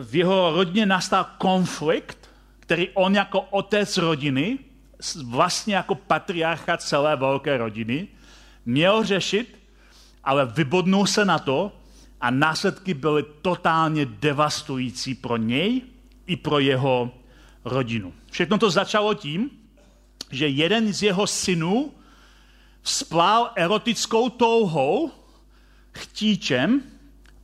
v 0.00 0.16
jeho 0.16 0.52
rodině 0.52 0.86
nastal 0.86 1.26
konflikt, 1.38 2.30
který 2.60 2.88
on 2.88 3.14
jako 3.14 3.40
otec 3.40 3.96
rodiny, 3.96 4.58
vlastně 5.24 5.74
jako 5.74 5.94
patriarcha 5.94 6.76
celé 6.76 7.16
velké 7.16 7.58
rodiny, 7.58 8.08
měl 8.66 9.04
řešit 9.04 9.60
ale 10.24 10.46
vybodnul 10.46 11.06
se 11.06 11.24
na 11.24 11.38
to 11.38 11.72
a 12.20 12.30
následky 12.30 12.94
byly 12.94 13.24
totálně 13.42 14.06
devastující 14.06 15.14
pro 15.14 15.36
něj 15.36 15.82
i 16.26 16.36
pro 16.36 16.58
jeho 16.58 17.10
rodinu. 17.64 18.12
Všechno 18.30 18.58
to 18.58 18.70
začalo 18.70 19.14
tím, 19.14 19.50
že 20.30 20.48
jeden 20.48 20.92
z 20.92 21.02
jeho 21.02 21.26
synů 21.26 21.92
vzplál 22.82 23.50
erotickou 23.56 24.28
touhou, 24.28 25.10
chtíčem 25.92 26.82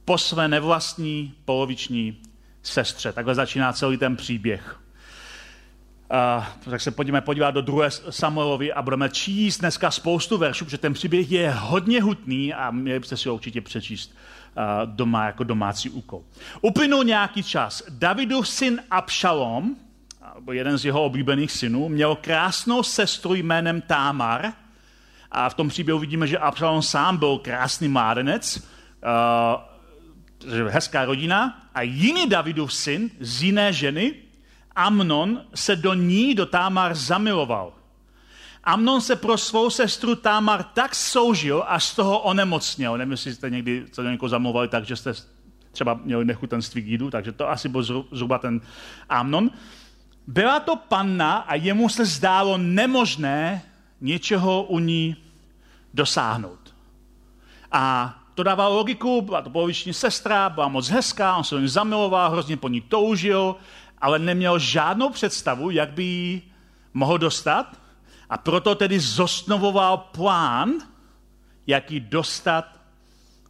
po 0.04 0.18
své 0.18 0.48
nevlastní 0.48 1.34
poloviční 1.44 2.22
sestře. 2.66 3.12
Takhle 3.12 3.34
začíná 3.34 3.72
celý 3.72 3.96
ten 3.96 4.16
příběh. 4.16 4.80
Uh, 6.38 6.70
tak 6.70 6.80
se 6.80 6.90
pojďme 6.90 7.20
podívat 7.20 7.50
do 7.50 7.60
druhé 7.60 7.90
Samuelovi 7.90 8.72
a 8.72 8.82
budeme 8.82 9.08
číst 9.08 9.58
dneska 9.58 9.90
spoustu 9.90 10.38
veršů, 10.38 10.64
protože 10.64 10.78
ten 10.78 10.92
příběh 10.92 11.32
je 11.32 11.50
hodně 11.50 12.02
hutný 12.02 12.54
a 12.54 12.70
měli 12.70 12.98
byste 12.98 13.16
si 13.16 13.28
ho 13.28 13.34
určitě 13.34 13.60
přečíst 13.60 14.16
doma 14.84 15.26
jako 15.26 15.44
domácí 15.44 15.90
úkol. 15.90 16.22
Uplynul 16.60 17.04
nějaký 17.04 17.42
čas. 17.42 17.82
Davidův 17.88 18.48
syn 18.48 18.82
Abšalom, 18.90 19.76
jeden 20.52 20.78
z 20.78 20.84
jeho 20.84 21.04
oblíbených 21.04 21.52
synů, 21.52 21.88
měl 21.88 22.16
krásnou 22.16 22.82
sestru 22.82 23.34
jménem 23.34 23.80
Támar 23.80 24.52
a 25.30 25.48
v 25.48 25.54
tom 25.54 25.68
příběhu 25.68 25.98
vidíme, 25.98 26.26
že 26.26 26.38
Abšalom 26.38 26.82
sám 26.82 27.16
byl 27.16 27.38
krásný 27.38 27.88
mládenec, 27.88 28.56
uh, 28.56 28.62
hezká 30.68 31.04
rodina 31.04 31.68
a 31.74 31.82
jiný 31.82 32.28
Davidův 32.28 32.72
syn 32.72 33.10
z 33.20 33.42
jiné 33.42 33.72
ženy, 33.72 34.14
Amnon 34.76 35.40
se 35.54 35.76
do 35.76 35.94
ní, 35.94 36.34
do 36.34 36.46
Támar, 36.46 36.94
zamiloval. 36.94 37.72
Amnon 38.64 39.00
se 39.00 39.16
pro 39.16 39.38
svou 39.38 39.70
sestru 39.70 40.14
Támar 40.14 40.62
tak 40.62 40.94
soužil, 40.94 41.64
až 41.66 41.84
z 41.84 41.94
toho 41.94 42.18
onemocněl. 42.18 42.98
Nevím, 42.98 43.10
jestli 43.10 43.34
jste 43.34 43.50
někdy 43.50 43.86
se 43.92 44.02
do 44.02 44.10
někoho 44.10 44.28
zamluvali 44.28 44.68
tak, 44.68 44.84
že 44.84 44.96
jste 44.96 45.12
třeba 45.72 46.00
měli 46.04 46.24
nechutenství 46.24 46.82
k 46.82 46.86
jídu, 46.86 47.10
takže 47.10 47.32
to 47.32 47.50
asi 47.50 47.68
byl 47.68 47.82
zhruba 48.12 48.38
ten 48.38 48.60
Amnon. 49.08 49.50
Byla 50.26 50.60
to 50.60 50.76
panna 50.76 51.36
a 51.36 51.54
jemu 51.54 51.88
se 51.88 52.04
zdálo 52.04 52.58
nemožné 52.58 53.62
něčeho 54.00 54.62
u 54.62 54.78
ní 54.78 55.16
dosáhnout. 55.94 56.74
A 57.72 58.14
to 58.36 58.42
dávalo 58.42 58.76
logiku, 58.76 59.22
byla 59.22 59.42
to 59.42 59.50
poloviční 59.50 59.92
sestra, 59.92 60.48
byla 60.48 60.68
moc 60.68 60.88
hezká, 60.88 61.36
on 61.36 61.44
se 61.44 61.54
do 61.54 61.60
ní 61.60 61.68
zamiloval, 61.68 62.30
hrozně 62.30 62.56
po 62.56 62.68
ní 62.68 62.80
toužil 62.80 63.56
ale 63.98 64.18
neměl 64.18 64.58
žádnou 64.58 65.10
představu, 65.10 65.70
jak 65.70 65.90
by 65.90 66.02
ji 66.02 66.42
mohl 66.94 67.18
dostat 67.18 67.76
a 68.30 68.38
proto 68.38 68.74
tedy 68.74 69.00
zosnovoval 69.00 69.96
plán, 69.96 70.70
jak 71.66 71.90
ji 71.90 72.00
dostat 72.00 72.80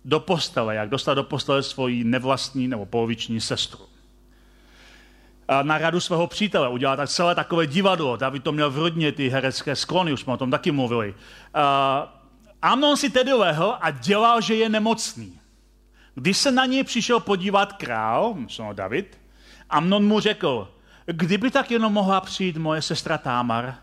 do 0.04 0.20
postele, 0.20 0.74
jak 0.74 0.88
dostat 0.88 1.14
do 1.14 1.24
postele 1.24 1.62
svoji 1.62 2.04
nevlastní 2.04 2.68
nebo 2.68 2.86
poloviční 2.86 3.40
sestru. 3.40 3.80
A 5.48 5.62
na 5.62 5.78
radu 5.78 6.00
svého 6.00 6.26
přítele 6.26 6.68
udělal 6.68 6.96
tak 6.96 7.08
celé 7.08 7.34
takové 7.34 7.66
divadlo. 7.66 8.16
David 8.16 8.44
to 8.44 8.52
měl 8.52 8.70
v 8.70 8.78
rodině, 8.78 9.12
ty 9.12 9.28
herecké 9.28 9.76
sklony, 9.76 10.12
už 10.12 10.20
jsme 10.20 10.32
o 10.32 10.36
tom 10.36 10.50
taky 10.50 10.72
mluvili. 10.72 11.14
A 11.54 12.15
Amnon 12.66 12.96
si 12.96 13.10
tedy 13.10 13.32
lehl 13.32 13.78
a 13.80 13.90
dělal, 13.90 14.40
že 14.40 14.54
je 14.54 14.68
nemocný. 14.68 15.40
Když 16.14 16.36
se 16.36 16.50
na 16.50 16.66
něj 16.66 16.84
přišel 16.84 17.20
podívat 17.20 17.72
král, 17.72 18.34
myslel 18.34 18.74
David, 18.74 19.18
Amnon 19.70 20.06
mu 20.06 20.20
řekl, 20.20 20.74
kdyby 21.06 21.50
tak 21.50 21.70
jenom 21.70 21.92
mohla 21.92 22.20
přijít 22.20 22.56
moje 22.56 22.82
sestra 22.82 23.18
Támar 23.18 23.74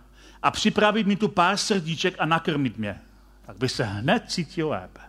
a 0.41 0.51
připravit 0.51 1.07
mi 1.07 1.15
tu 1.15 1.27
pár 1.27 1.57
srdíček 1.57 2.15
a 2.19 2.25
nakrmit 2.25 2.77
mě, 2.77 3.01
tak 3.45 3.57
by 3.57 3.69
se 3.69 3.83
hned 3.83 4.23
cítil 4.27 4.69
lépe. 4.69 4.99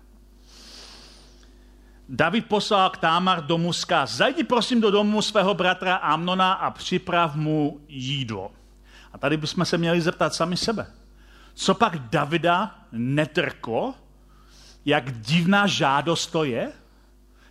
David 2.09 2.47
poslal 2.47 2.91
k 2.91 2.97
Támar 2.97 3.47
do 3.47 3.59
Muska, 3.59 4.07
zajdi 4.07 4.45
prosím 4.45 4.81
do 4.81 4.91
domu 4.91 5.23
svého 5.23 5.55
bratra 5.55 5.97
Amnona 5.97 6.53
a 6.53 6.71
připrav 6.71 7.35
mu 7.35 7.81
jídlo. 7.89 8.53
A 9.13 9.19
tady 9.19 9.37
bychom 9.37 9.65
se 9.65 9.79
měli 9.79 10.01
zeptat 10.01 10.35
sami 10.35 10.57
sebe. 10.57 10.87
Co 11.55 11.75
pak 11.75 11.99
Davida 11.99 12.84
netrklo? 12.95 13.95
Jak 14.85 15.21
divná 15.21 15.67
žádost 15.67 16.27
to 16.27 16.45
je? 16.45 16.73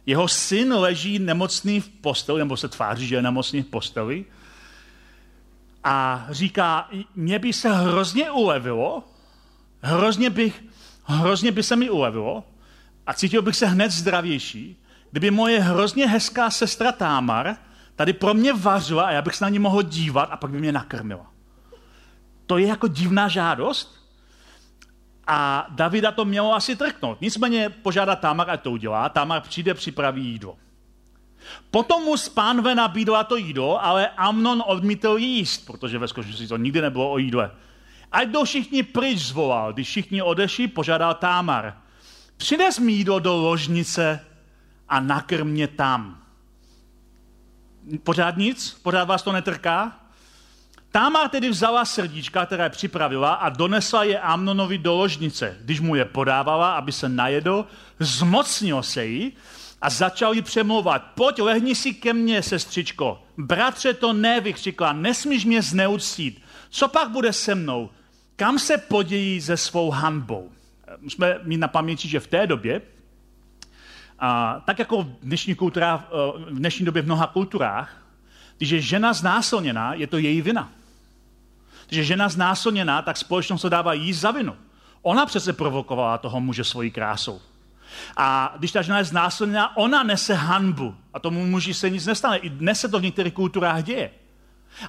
Jeho 0.06 0.28
syn 0.28 0.74
leží 0.74 1.20
nemocný 1.20 1.80
v 1.80 1.90
posteli, 1.90 2.40
nebo 2.40 2.58
se 2.58 2.68
tváří, 2.68 3.08
že 3.08 3.16
je 3.16 3.22
nemocný 3.22 3.62
v 3.62 3.66
posteli. 3.66 4.26
A 5.84 6.28
říká, 6.30 6.90
mě 7.16 7.40
by 7.40 7.54
se 7.54 7.74
hrozně 7.74 8.32
ulevilo, 8.32 9.04
hrozně, 9.82 10.30
bych, 10.30 10.64
hrozně 11.04 11.52
by 11.52 11.64
se 11.64 11.76
mi 11.76 11.90
ulevilo 11.90 12.44
a 13.08 13.14
cítil 13.14 13.42
bych 13.42 13.56
se 13.56 13.68
hned 13.68 13.92
zdravější, 13.92 14.78
kdyby 15.12 15.32
moje 15.32 15.60
hrozně 15.60 16.08
hezká 16.08 16.50
sestra 16.50 16.92
Támar 16.92 17.56
tady 17.96 18.14
pro 18.14 18.34
mě 18.34 18.54
vařila 18.54 19.04
a 19.04 19.12
já 19.12 19.22
bych 19.22 19.36
se 19.36 19.46
na 19.46 19.50
ní 19.50 19.60
mohl 19.60 19.84
dívat 19.84 20.30
a 20.32 20.38
pak 20.38 20.52
by 20.52 20.60
mě 20.60 20.72
nakrmila. 20.72 21.32
To 22.46 22.58
je 22.58 22.68
jako 22.68 22.88
divná 22.88 23.28
žádost, 23.28 24.03
a 25.28 25.68
Davida 25.70 26.12
to 26.12 26.26
mělo 26.26 26.54
asi 26.54 26.76
trknout. 26.76 27.22
Nicméně 27.22 27.70
požádá 27.70 28.16
Tamar, 28.16 28.50
ať 28.50 28.62
to 28.62 28.72
udělá. 28.72 29.10
Tamar 29.10 29.42
přijde, 29.42 29.74
připraví 29.74 30.26
jídlo. 30.26 30.58
Potom 31.72 32.04
mu 32.04 32.18
z 32.18 32.30
pánve 32.30 32.76
nabídla 32.76 33.24
to 33.24 33.36
jídlo, 33.36 33.86
ale 33.86 34.10
Amnon 34.10 34.64
odmítl 34.66 35.16
jíst, 35.18 35.66
protože 35.66 36.00
ve 36.00 36.08
skutečnosti 36.08 36.48
to 36.48 36.58
nikdy 36.58 36.82
nebylo 36.82 37.12
o 37.12 37.18
jídle. 37.18 37.52
Ať 38.12 38.28
jdou 38.28 38.44
všichni 38.44 38.84
pryč 38.84 39.20
zvolal. 39.20 39.74
Když 39.74 39.88
všichni 39.88 40.22
odešli, 40.22 40.68
požádal 40.68 41.14
Támar. 41.14 41.78
Přines 42.38 42.80
mi 42.80 42.92
jídlo 42.92 43.20
do 43.20 43.36
ložnice 43.36 44.20
a 44.90 45.00
nakrm 45.00 45.48
mě 45.48 45.68
tam. 45.68 46.24
Pořád 48.04 48.38
nic? 48.38 48.80
Pořád 48.84 49.04
vás 49.04 49.24
to 49.24 49.32
netrká? 49.32 50.03
Támar 50.94 51.30
tedy 51.30 51.50
vzala 51.50 51.86
srdíčka, 51.86 52.46
které 52.46 52.70
připravila 52.70 53.34
a 53.34 53.50
donesla 53.50 54.04
je 54.04 54.20
Amnonovi 54.20 54.78
do 54.78 54.96
ložnice. 54.96 55.58
Když 55.62 55.80
mu 55.80 55.96
je 55.96 56.06
podávala, 56.06 56.76
aby 56.76 56.92
se 56.92 57.10
najedl, 57.10 57.66
zmocnil 58.00 58.84
se 58.84 59.06
jí 59.06 59.34
a 59.82 59.90
začal 59.90 60.34
jí 60.34 60.42
přemlouvat. 60.42 61.04
Pojď, 61.16 61.40
lehni 61.40 61.76
si 61.76 61.94
ke 61.94 62.14
mně, 62.14 62.44
sestřičko. 62.44 63.24
Bratře, 63.38 63.94
to 63.94 64.14
ne, 64.14 64.42
vykřikla, 64.42 64.94
nesmíš 64.94 65.46
mě 65.46 65.62
zneuctít. 65.62 66.42
Co 66.70 66.88
pak 66.88 67.10
bude 67.10 67.34
se 67.34 67.56
mnou? 67.56 67.90
Kam 68.36 68.60
se 68.60 68.78
podějí 68.78 69.42
se 69.42 69.58
svou 69.58 69.90
hanbou? 69.90 70.52
Musíme 71.02 71.40
mít 71.44 71.58
na 71.58 71.68
paměti, 71.68 72.08
že 72.08 72.20
v 72.20 72.28
té 72.28 72.48
době, 72.48 72.82
a 74.20 74.62
tak 74.66 74.80
jako 74.80 75.04
v 75.04 75.08
dnešní, 75.22 75.56
kultura, 75.56 76.08
v 76.50 76.60
dnešní 76.60 76.86
době 76.86 77.02
v 77.02 77.06
mnoha 77.06 77.28
kulturách, 77.28 77.98
když 78.58 78.70
je 78.70 78.82
žena 78.82 79.14
znásilněná, 79.14 79.94
je 79.94 80.08
to 80.08 80.18
její 80.18 80.42
vina 80.42 80.72
že 81.92 82.04
žena 82.04 82.30
znásilněná, 82.30 83.02
tak 83.02 83.18
společnost 83.18 83.62
to 83.62 83.70
dává 83.70 83.94
jí 83.94 84.14
za 84.14 84.32
vinu. 84.32 84.56
Ona 85.02 85.26
přece 85.26 85.54
provokovala 85.54 86.18
toho 86.18 86.42
muže 86.42 86.64
svojí 86.64 86.92
krásou. 86.92 87.42
A 88.18 88.54
když 88.58 88.72
ta 88.72 88.82
žena 88.82 88.98
je 88.98 89.04
znásilněná, 89.04 89.78
ona 89.78 90.04
nese 90.04 90.34
hanbu. 90.34 90.96
A 91.14 91.20
tomu 91.20 91.46
muži 91.46 91.74
se 91.74 91.90
nic 91.90 92.06
nestane. 92.06 92.38
I 92.38 92.50
dnes 92.50 92.80
se 92.80 92.88
to 92.88 93.00
v 93.00 93.04
některých 93.04 93.34
kulturách 93.34 93.84
děje. 93.84 94.12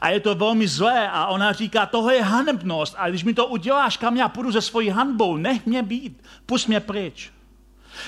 A 0.01 0.09
je 0.09 0.21
to 0.21 0.35
velmi 0.35 0.69
zlé 0.69 1.11
a 1.11 1.27
ona 1.27 1.53
říká, 1.53 1.87
tohle 1.87 2.15
je 2.15 2.23
hanebnost 2.23 2.95
a 2.99 3.09
když 3.09 3.25
mi 3.25 3.35
to 3.35 3.47
uděláš, 3.47 3.97
kam 3.97 4.17
já 4.17 4.29
půjdu 4.29 4.53
se 4.53 4.61
svojí 4.61 4.89
hanbou, 4.89 5.37
nech 5.37 5.67
mě 5.67 5.83
být, 5.83 6.25
pust 6.47 6.69
mě 6.69 6.81
pryč. 6.81 7.31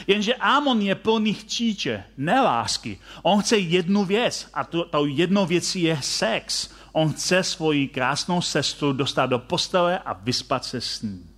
Jenže 0.07 0.35
Amon 0.35 0.83
je 0.83 0.95
plný 0.95 1.35
chtíče, 1.35 2.05
nelásky. 2.17 2.99
On 3.23 3.43
chce 3.43 3.59
jednu 3.59 4.05
věc 4.05 4.49
a 4.55 4.65
tou 4.65 5.07
jednou 5.07 5.47
věcí 5.47 5.83
je 5.83 5.99
sex. 6.03 6.71
On 6.97 7.13
chce 7.13 7.43
svoji 7.43 7.89
krásnou 7.89 8.43
sestru 8.43 8.93
dostat 8.93 9.27
do 9.27 9.39
postele 9.39 9.99
a 9.99 10.13
vyspat 10.13 10.65
se 10.65 10.81
s 10.81 11.03
ní. 11.03 11.31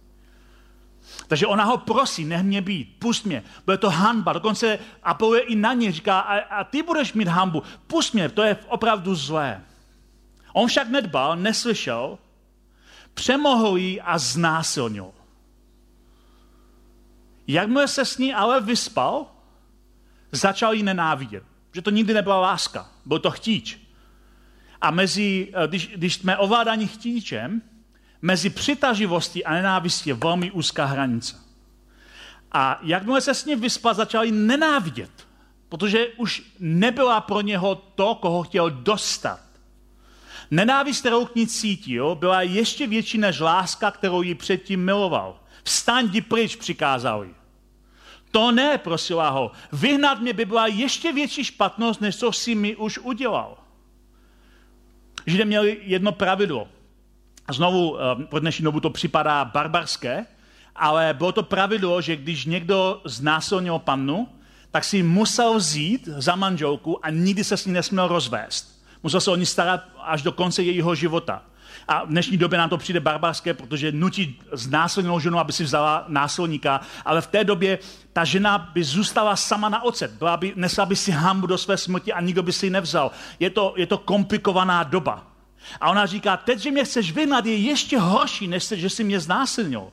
Takže 1.29 1.47
ona 1.47 1.65
ho 1.65 1.79
prosí, 1.79 2.25
nech 2.25 2.43
mě 2.43 2.63
být, 2.63 2.97
pust 2.99 3.27
mě, 3.27 3.43
bude 3.65 3.79
to 3.79 3.91
hanba, 3.91 4.33
dokonce 4.33 4.79
apeluje 5.03 5.41
i 5.41 5.57
na 5.57 5.73
ně, 5.73 5.93
říká, 5.93 6.21
a, 6.21 6.39
a 6.39 6.65
ty 6.65 6.83
budeš 6.83 7.13
mít 7.13 7.29
hanbu, 7.29 7.63
pust 7.87 8.15
mě, 8.15 8.29
to 8.29 8.43
je 8.43 8.57
opravdu 8.69 9.15
zlé. 9.15 9.65
On 10.53 10.69
však 10.69 10.89
nedbal, 10.89 11.37
neslyšel, 11.37 12.19
přemohl 13.15 13.77
ji 13.77 14.01
a 14.01 14.19
znásilnil. 14.19 15.11
Jakmile 17.47 17.89
se 17.89 18.05
s 18.05 18.19
ní 18.19 18.35
ale 18.35 18.61
vyspal, 18.61 19.27
začal 20.33 20.75
ji 20.75 20.83
nenávidět. 20.83 21.43
Že 21.73 21.83
to 21.83 21.91
nikdy 21.91 22.15
nebyla 22.15 22.41
láska, 22.41 22.89
byl 23.05 23.19
to 23.19 23.31
chtíč. 23.31 23.88
A 24.81 24.91
mezi, 24.91 25.49
eh, 25.53 25.69
když, 25.69 25.87
když 25.87 26.15
jsme 26.15 26.37
ovládáni 26.37 26.87
chtíčem, 26.87 27.63
mezi 28.23 28.51
přitaživostí 28.51 29.45
a 29.45 29.53
nenávistí 29.53 30.11
je 30.11 30.15
velmi 30.15 30.51
úzká 30.51 30.85
hranice. 30.85 31.37
A 32.53 32.81
jakmile 32.83 33.21
se 33.21 33.35
s 33.35 33.45
ním 33.45 33.61
vyspal, 33.61 33.95
začal 33.95 34.25
ji 34.25 34.33
nenávidět, 34.33 35.11
protože 35.69 36.07
už 36.07 36.43
nebyla 36.59 37.21
pro 37.21 37.41
něho 37.41 37.75
to, 37.75 38.15
koho 38.15 38.43
chtěl 38.43 38.71
dostat. 38.71 39.41
Nenávist, 40.51 41.01
kterou 41.01 41.25
k 41.25 41.35
ní 41.35 41.47
cítil, 41.47 42.15
byla 42.15 42.43
ještě 42.43 42.87
větší 42.87 43.19
než 43.19 43.41
láska, 43.41 43.91
kterou 43.91 44.23
ji 44.23 44.35
předtím 44.35 44.85
miloval. 44.85 45.41
Vstaň, 45.65 46.07
jdi 46.07 46.21
pryč, 46.21 46.57
přikázal 46.57 47.25
jí. 47.25 47.35
To 48.31 48.53
ne, 48.53 48.79
prosila 48.79 49.31
ho. 49.31 49.51
Vyhnat 49.73 50.21
mě 50.21 50.33
by 50.33 50.45
byla 50.45 50.67
ještě 50.67 51.13
větší 51.13 51.45
špatnost, 51.45 52.01
než 52.01 52.17
co 52.17 52.33
si 52.33 52.55
mi 52.55 52.77
už 52.77 52.99
udělal. 52.99 53.58
Židé 55.29 55.45
měli 55.45 55.79
jedno 55.83 56.13
pravidlo. 56.13 56.69
Znovu, 57.51 57.99
eh, 58.01 58.25
pro 58.25 58.41
dnešní 58.41 58.65
dobu 58.65 58.81
to 58.81 58.91
připadá 58.91 59.45
barbarské, 59.45 60.27
ale 60.77 61.15
bylo 61.15 61.33
to 61.33 61.43
pravidlo, 61.43 62.01
že 62.01 62.17
když 62.17 62.45
někdo 62.45 63.01
znásilnil 63.05 63.79
pannu, 63.79 64.29
tak 64.71 64.85
si 64.85 65.03
musel 65.03 65.55
vzít 65.55 66.09
za 66.09 66.37
manželku 66.37 67.05
a 67.05 67.11
nikdy 67.11 67.45
se 67.45 67.57
s 67.57 67.67
ní 67.67 67.73
nesměl 67.73 68.09
rozvést. 68.09 68.85
Musel 69.03 69.21
se 69.21 69.31
o 69.31 69.37
ní 69.37 69.47
starat 69.47 69.81
až 70.01 70.23
do 70.23 70.33
konce 70.33 70.63
jejího 70.63 70.95
života. 70.95 71.43
A 71.89 72.05
v 72.05 72.09
dnešní 72.09 72.37
době 72.37 72.59
nám 72.59 72.71
to 72.71 72.79
přijde 72.79 73.01
barbarské, 73.01 73.55
protože 73.55 73.93
nutí 73.93 74.41
znásilněnou 74.53 75.21
ženu, 75.21 75.39
aby 75.39 75.53
si 75.53 75.65
vzala 75.65 76.05
násilníka, 76.09 76.81
ale 77.05 77.21
v 77.21 77.27
té 77.27 77.45
době 77.45 77.79
ta 78.13 78.25
žena 78.25 78.59
by 78.59 78.85
zůstala 78.85 79.37
sama 79.37 79.69
na 79.69 79.83
ocet. 79.83 80.11
Byla 80.11 80.37
by, 80.37 80.53
nesla 80.57 80.87
by 80.87 80.97
si 80.97 81.11
hambu 81.11 81.47
do 81.47 81.59
své 81.59 81.77
smrti 81.77 82.13
a 82.13 82.21
nikdo 82.21 82.43
by 82.43 82.53
si 82.53 82.67
ji 82.67 82.71
nevzal. 82.71 83.11
Je 83.41 83.51
to, 83.51 83.75
je 83.77 83.87
to 83.87 83.99
komplikovaná 83.99 84.83
doba. 84.83 85.27
A 85.81 85.91
ona 85.91 86.07
říká, 86.07 86.37
teď, 86.37 86.59
že 86.59 86.71
mě 86.71 86.85
chceš 86.85 87.13
vyhnat, 87.13 87.47
je 87.47 87.57
ještě 87.57 87.99
horší, 87.99 88.49
než 88.49 88.69
že 88.69 88.91
jsi 88.91 89.05
mě 89.05 89.21
znásilnil. 89.21 89.91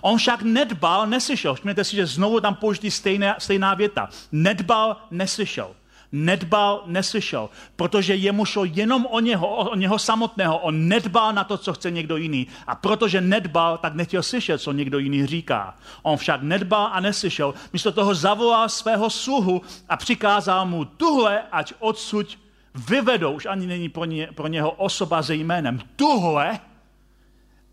On 0.00 0.18
však 0.18 0.42
nedbal, 0.42 1.06
neslyšel. 1.06 1.54
Všimněte 1.54 1.84
si, 1.84 1.96
že 1.96 2.06
znovu 2.06 2.40
tam 2.40 2.54
použitý 2.54 2.90
stejná, 2.90 3.36
stejná 3.38 3.74
věta. 3.74 4.08
Nedbal, 4.32 4.96
neslyšel. 5.10 5.74
Nedbal, 6.12 6.82
neslyšel. 6.86 7.50
Protože 7.76 8.14
jemu 8.14 8.44
šlo 8.44 8.64
jenom 8.64 9.06
o 9.06 9.20
něho, 9.20 9.48
o 9.48 9.74
něho 9.74 9.98
samotného. 9.98 10.58
On 10.58 10.88
nedbal 10.88 11.32
na 11.32 11.44
to, 11.44 11.58
co 11.58 11.72
chce 11.72 11.90
někdo 11.90 12.16
jiný. 12.16 12.46
A 12.66 12.74
protože 12.74 13.20
nedbal, 13.20 13.78
tak 13.78 13.94
nechtěl 13.94 14.22
slyšet, 14.22 14.58
co 14.58 14.72
někdo 14.72 14.98
jiný 14.98 15.26
říká. 15.26 15.74
On 16.02 16.16
však 16.16 16.42
nedbal 16.42 16.90
a 16.92 17.00
neslyšel. 17.00 17.54
Místo 17.72 17.92
toho 17.92 18.14
zavolal 18.14 18.68
svého 18.68 19.10
sluhu 19.10 19.62
a 19.88 19.96
přikázal 19.96 20.66
mu 20.66 20.84
tuhle, 20.84 21.42
ať 21.52 21.72
odsud 21.78 22.38
vyvedou, 22.74 23.32
už 23.32 23.46
ani 23.46 23.66
není 23.66 23.88
pro, 23.88 24.04
ně, 24.04 24.28
pro 24.34 24.46
něho 24.46 24.70
osoba 24.70 25.22
se 25.22 25.34
jménem, 25.34 25.80
tuhle, 25.96 26.60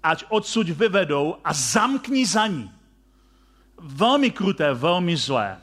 ať 0.03 0.23
odsud 0.29 0.69
vyvedou 0.69 1.35
a 1.43 1.53
zamkni 1.53 2.25
za 2.25 2.47
ní. 2.47 2.71
Velmi 3.79 4.31
kruté, 4.31 4.73
velmi 4.73 5.17
zlé. 5.17 5.57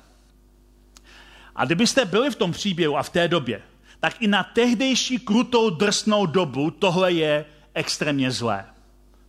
A 1.57 1.64
kdybyste 1.64 2.05
byli 2.05 2.31
v 2.31 2.37
tom 2.37 2.53
příběhu 2.53 2.97
a 2.97 3.03
v 3.03 3.11
té 3.11 3.29
době, 3.29 3.62
tak 4.01 4.23
i 4.23 4.27
na 4.27 4.43
tehdejší 4.43 5.19
krutou 5.19 5.71
drsnou 5.71 6.27
dobu 6.27 6.71
tohle 6.71 7.12
je 7.12 7.45
extrémně 7.75 8.31
zlé. 8.31 8.64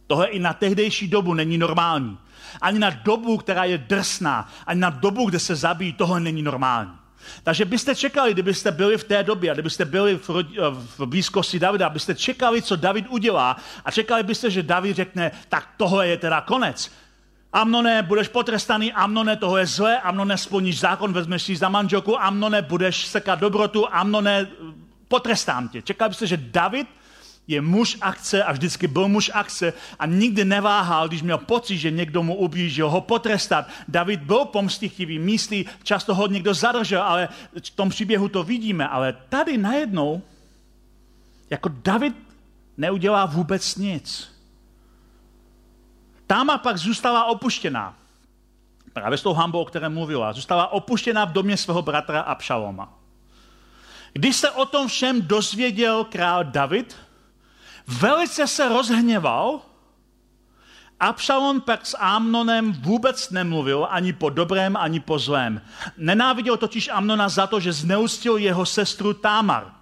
Tohle 0.08 0.28
i 0.28 0.40
na 0.40 0.54
tehdejší 0.54 1.08
dobu 1.08 1.34
není 1.34 1.58
normální. 1.58 2.18
Ani 2.62 2.80
na 2.80 2.90
dobu, 2.90 3.38
která 3.38 3.64
je 3.64 3.78
drsná, 3.78 4.50
ani 4.68 4.80
na 4.80 4.90
dobu, 4.90 5.26
kde 5.26 5.40
se 5.40 5.56
zabíjí, 5.56 5.94
tohle 5.94 6.20
není 6.20 6.42
normální. 6.42 6.92
Takže 7.44 7.66
byste 7.66 7.96
čekali, 7.96 8.34
kdybyste 8.34 8.72
byli 8.72 8.98
v 8.98 9.04
té 9.04 9.24
době, 9.24 9.54
kdybyste 9.54 9.86
byli 9.86 10.18
v, 10.18 10.30
v 10.98 11.06
blízkosti 11.06 11.60
Davida, 11.60 11.90
byste 11.90 12.16
čekali, 12.16 12.62
co 12.62 12.76
David 12.76 13.06
udělá 13.10 13.58
a 13.86 13.92
čekali 13.92 14.24
byste, 14.24 14.52
že 14.52 14.64
David 14.64 14.96
řekne, 14.96 15.32
tak 15.50 15.70
tohle 15.78 16.08
je 16.08 16.18
teda 16.18 16.42
konec. 16.42 16.92
Amnone, 17.56 18.04
budeš 18.04 18.28
potrestaný, 18.28 18.92
Amnone, 18.94 19.36
toho 19.36 19.58
je 19.58 19.66
zlé, 19.66 20.02
Amnone, 20.02 20.38
splníš 20.38 20.80
zákon, 20.80 21.14
vezmeš 21.14 21.42
si 21.44 21.56
za 21.56 21.70
manželku, 21.70 22.20
Amnone, 22.20 22.62
budeš 22.62 23.08
sekat 23.08 23.40
dobrotu, 23.40 23.88
Amnone, 23.88 24.48
potrestám 25.08 25.70
tě. 25.70 25.82
Čekali 25.82 26.10
byste, 26.10 26.28
že 26.28 26.38
David 26.38 26.88
je 27.48 27.62
muž 27.62 27.98
akce 28.02 28.44
a 28.44 28.52
vždycky 28.52 28.88
byl 28.88 29.08
muž 29.08 29.32
akce 29.34 29.74
a 30.00 30.06
nikdy 30.06 30.46
neváhal, 30.46 31.08
když 31.08 31.22
měl 31.22 31.38
pocit, 31.38 31.78
že 31.78 31.92
někdo 31.92 32.24
mu 32.24 32.36
ublížil, 32.36 32.90
ho 32.90 33.02
potrestat. 33.02 33.70
David 33.88 34.20
byl 34.20 34.46
pomstichtivý, 34.46 35.20
myslí, 35.20 35.66
často 35.84 36.16
ho 36.16 36.28
někdo 36.28 36.54
zadržel, 36.54 37.02
ale 37.02 37.30
v 37.56 37.70
tom 37.70 37.90
příběhu 37.90 38.30
to 38.30 38.44
vidíme. 38.44 38.88
Ale 38.88 39.16
tady 39.30 39.58
najednou, 39.58 40.22
jako 41.50 41.70
David 41.70 42.16
neudělá 42.78 43.26
vůbec 43.26 43.76
nic. 43.76 44.35
Táma 46.28 46.58
pak 46.58 46.78
zůstala 46.78 47.26
opuštěná. 47.26 47.96
Právě 48.94 49.18
s 49.18 49.22
tou 49.22 49.34
hambou, 49.34 49.62
o 49.62 49.66
které 49.66 49.90
mluvila. 49.90 50.34
Zůstala 50.34 50.68
opuštěná 50.68 51.26
v 51.26 51.32
domě 51.32 51.58
svého 51.58 51.82
bratra 51.82 52.22
Abšaloma. 52.22 52.94
Když 54.14 54.36
se 54.36 54.52
o 54.52 54.66
tom 54.66 54.88
všem 54.88 55.22
dozvěděl 55.22 56.04
král 56.04 56.44
David, 56.44 56.96
velice 57.88 58.48
se 58.48 58.70
rozhněval. 58.70 59.62
Abšalom 61.00 61.62
pak 61.62 61.86
s 61.86 61.98
Amnonem 62.00 62.74
vůbec 62.74 63.30
nemluvil 63.30 63.88
ani 63.90 64.14
po 64.14 64.30
dobrém, 64.30 64.78
ani 64.78 65.00
po 65.00 65.20
zlém. 65.20 65.62
Nenáviděl 65.98 66.58
totiž 66.58 66.88
Amnona 66.88 67.30
za 67.30 67.48
to, 67.48 67.60
že 67.60 67.74
zneustil 67.74 68.38
jeho 68.38 68.66
sestru 68.66 69.14
Támar. 69.14 69.75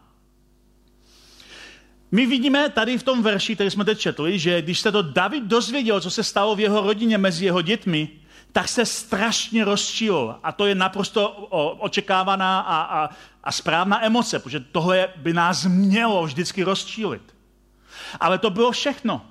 My 2.14 2.26
vidíme 2.26 2.70
tady 2.70 2.98
v 2.98 3.04
tom 3.04 3.24
verši, 3.24 3.56
který 3.56 3.72
jsme 3.72 3.86
teď 3.86 4.00
četli, 4.00 4.40
že 4.40 4.62
když 4.62 4.80
se 4.80 4.92
to 4.92 5.02
David 5.02 5.44
dozvěděl, 5.44 6.02
co 6.02 6.12
se 6.12 6.24
stalo 6.24 6.56
v 6.56 6.60
jeho 6.60 6.82
rodině 6.82 7.18
mezi 7.18 7.46
jeho 7.46 7.62
dětmi, 7.62 8.10
tak 8.52 8.68
se 8.68 8.86
strašně 8.86 9.66
rozčil. 9.66 10.36
A 10.44 10.52
to 10.52 10.66
je 10.66 10.76
naprosto 10.76 11.30
očekávaná 11.80 12.60
a, 12.60 12.82
a, 12.82 13.10
a 13.44 13.52
správná 13.52 14.06
emoce, 14.06 14.40
protože 14.40 14.60
tohle 14.60 15.10
by 15.16 15.34
nás 15.34 15.66
mělo 15.66 16.26
vždycky 16.26 16.64
rozčílit. 16.64 17.36
Ale 18.20 18.38
to 18.38 18.50
bylo 18.50 18.72
všechno. 18.72 19.26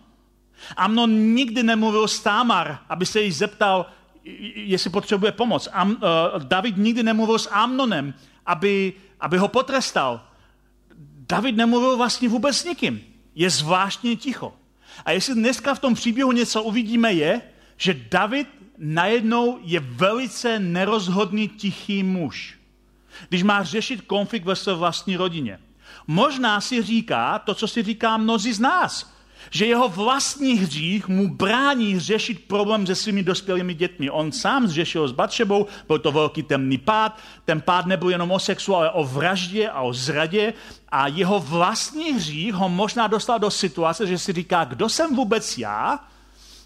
Amnon 0.76 1.34
nikdy 1.34 1.62
nemluvil 1.62 2.08
s 2.08 2.20
Támar, 2.20 2.78
aby 2.88 3.06
se 3.06 3.20
jí 3.20 3.32
zeptal, 3.32 3.86
jestli 4.54 4.90
potřebuje 4.90 5.32
pomoc. 5.32 5.68
Am, 5.72 5.90
uh, 5.90 5.98
David 6.44 6.76
nikdy 6.76 7.02
nemluvil 7.02 7.38
s 7.38 7.50
Amnonem, 7.50 8.14
aby, 8.46 8.92
aby 9.20 9.38
ho 9.38 9.48
potrestal. 9.48 10.20
David 11.28 11.56
nemluvil 11.56 11.96
vlastně 11.96 12.28
vůbec 12.28 12.56
s 12.56 12.64
nikým. 12.64 13.00
Je 13.34 13.50
zvláštně 13.50 14.16
ticho. 14.16 14.52
A 15.04 15.10
jestli 15.10 15.34
dneska 15.34 15.74
v 15.74 15.78
tom 15.78 15.94
příběhu 15.94 16.32
něco 16.32 16.62
uvidíme, 16.62 17.12
je, 17.12 17.42
že 17.76 17.94
David 18.10 18.48
najednou 18.78 19.58
je 19.62 19.80
velice 19.80 20.58
nerozhodný 20.58 21.48
tichý 21.48 22.02
muž, 22.02 22.58
když 23.28 23.42
má 23.42 23.62
řešit 23.62 24.00
konflikt 24.00 24.44
ve 24.44 24.56
své 24.56 24.74
vlastní 24.74 25.16
rodině. 25.16 25.58
Možná 26.06 26.60
si 26.60 26.82
říká 26.82 27.38
to, 27.38 27.54
co 27.54 27.68
si 27.68 27.82
říká 27.82 28.16
mnozí 28.16 28.52
z 28.52 28.60
nás, 28.60 29.11
že 29.52 29.66
jeho 29.66 29.88
vlastní 29.88 30.54
hřích 30.54 31.08
mu 31.08 31.28
brání 31.28 32.00
řešit 32.00 32.44
problém 32.48 32.86
se 32.86 32.94
svými 32.94 33.22
dospělými 33.22 33.74
dětmi. 33.74 34.10
On 34.10 34.32
sám 34.32 34.68
zřešil 34.68 35.08
s 35.08 35.12
Batšebou, 35.12 35.66
byl 35.86 35.98
to 35.98 36.12
velký 36.12 36.42
temný 36.42 36.78
pád. 36.78 37.18
Ten 37.44 37.60
pád 37.60 37.86
nebyl 37.86 38.10
jenom 38.10 38.30
o 38.30 38.38
sexu, 38.38 38.76
ale 38.76 38.90
o 38.90 39.04
vraždě 39.04 39.68
a 39.68 39.80
o 39.80 39.92
zradě. 39.92 40.52
A 40.88 41.06
jeho 41.06 41.40
vlastní 41.40 42.12
hřích 42.12 42.54
ho 42.54 42.68
možná 42.68 43.06
dostal 43.06 43.38
do 43.38 43.50
situace, 43.50 44.06
že 44.06 44.18
si 44.18 44.32
říká, 44.32 44.64
kdo 44.64 44.88
jsem 44.88 45.16
vůbec 45.16 45.58
já, 45.58 46.04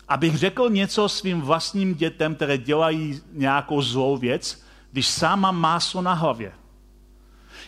abych 0.08 0.36
řekl 0.38 0.70
něco 0.70 1.08
svým 1.08 1.40
vlastním 1.40 1.94
dětem, 1.94 2.34
které 2.34 2.58
dělají 2.58 3.20
nějakou 3.32 3.82
zlou 3.82 4.16
věc, 4.16 4.62
když 4.92 5.06
sám 5.06 5.40
mám 5.40 5.56
máslo 5.56 6.02
na 6.02 6.12
hlavě 6.12 6.52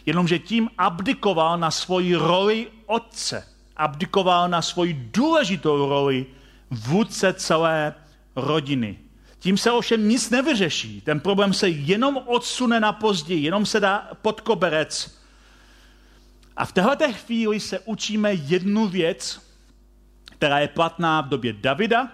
jenomže 0.06 0.38
tím 0.38 0.70
abdikoval 0.78 1.58
na 1.58 1.70
svoji 1.70 2.14
roli 2.14 2.66
otce. 2.86 3.57
Abdikoval 3.78 4.48
na 4.48 4.62
svoji 4.62 5.10
důležitou 5.12 5.88
roli 5.88 6.26
vůdce 6.70 7.32
celé 7.32 7.94
rodiny. 8.36 8.98
Tím 9.38 9.58
se 9.58 9.70
ovšem 9.70 10.08
nic 10.08 10.30
nevyřeší. 10.30 11.00
Ten 11.00 11.20
problém 11.20 11.52
se 11.52 11.68
jenom 11.68 12.16
odsune 12.26 12.80
na 12.80 12.92
později, 12.92 13.44
jenom 13.44 13.66
se 13.66 13.80
dá 13.80 14.10
pod 14.22 14.40
koberec. 14.40 15.18
A 16.56 16.64
v 16.64 16.72
této 16.72 17.12
chvíli 17.12 17.60
se 17.60 17.78
učíme 17.78 18.34
jednu 18.34 18.88
věc, 18.88 19.40
která 20.24 20.58
je 20.58 20.68
platná 20.68 21.20
v 21.20 21.28
době 21.28 21.52
Davida 21.52 22.08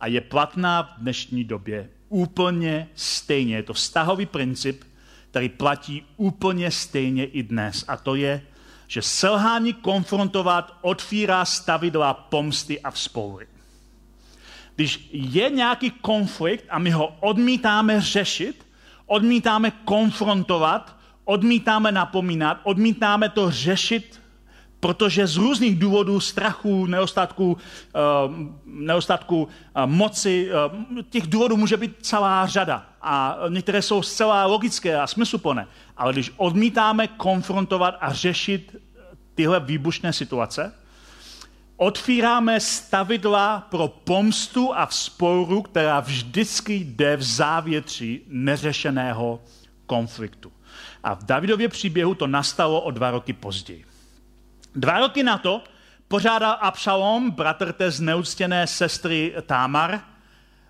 a 0.00 0.06
je 0.06 0.20
platná 0.20 0.82
v 0.82 1.00
dnešní 1.00 1.44
době 1.44 1.90
úplně 2.08 2.88
stejně. 2.94 3.56
Je 3.56 3.62
to 3.62 3.72
vztahový 3.72 4.26
princip, 4.26 4.84
který 5.30 5.48
platí 5.48 6.06
úplně 6.16 6.70
stejně 6.70 7.24
i 7.24 7.42
dnes. 7.42 7.84
A 7.88 7.96
to 7.96 8.14
je, 8.14 8.42
že 8.86 9.02
selhání 9.02 9.72
konfrontovat 9.72 10.78
otvírá 10.80 11.44
stavidla 11.44 12.14
pomsty 12.14 12.80
a 12.80 12.90
vzpoury. 12.90 13.46
Když 14.74 15.08
je 15.12 15.50
nějaký 15.50 15.90
konflikt 15.90 16.64
a 16.68 16.78
my 16.78 16.90
ho 16.90 17.16
odmítáme 17.20 18.00
řešit, 18.00 18.66
odmítáme 19.06 19.70
konfrontovat, 19.70 20.96
odmítáme 21.24 21.92
napomínat, 21.92 22.60
odmítáme 22.62 23.28
to 23.28 23.50
řešit 23.50 24.20
protože 24.86 25.26
z 25.26 25.36
různých 25.36 25.78
důvodů, 25.78 26.20
strachu, 26.20 26.86
nedostatku, 26.86 27.56
eh, 27.58 27.98
nedostatku 28.66 29.48
eh, 29.48 29.86
moci, 29.86 30.50
eh, 30.50 31.02
těch 31.10 31.26
důvodů 31.26 31.56
může 31.56 31.76
být 31.76 31.96
celá 32.00 32.46
řada. 32.46 32.86
A 33.02 33.38
některé 33.48 33.82
jsou 33.82 34.02
zcela 34.02 34.46
logické 34.46 35.00
a 35.00 35.06
smysluplné. 35.06 35.66
Ale 35.96 36.12
když 36.12 36.32
odmítáme 36.36 37.06
konfrontovat 37.08 37.98
a 38.00 38.12
řešit 38.12 38.76
tyhle 39.34 39.60
výbušné 39.60 40.12
situace, 40.12 40.72
Otvíráme 41.78 42.60
stavidla 42.60 43.68
pro 43.70 43.88
pomstu 43.88 44.72
a 44.72 44.86
vzporu, 44.86 45.62
která 45.62 46.00
vždycky 46.00 46.74
jde 46.74 47.16
v 47.16 47.22
závětří 47.22 48.20
neřešeného 48.28 49.40
konfliktu. 49.86 50.52
A 51.04 51.14
v 51.14 51.24
Davidově 51.24 51.68
příběhu 51.68 52.14
to 52.14 52.26
nastalo 52.26 52.80
o 52.80 52.90
dva 52.90 53.10
roky 53.10 53.32
později. 53.32 53.84
Dva 54.76 54.98
roky 54.98 55.22
na 55.22 55.38
to 55.38 55.62
pořádal 56.08 56.58
Absalom, 56.60 57.30
bratr 57.30 57.72
té 57.72 57.90
zneuctěné 57.90 58.66
sestry 58.66 59.34
Támar, 59.46 60.00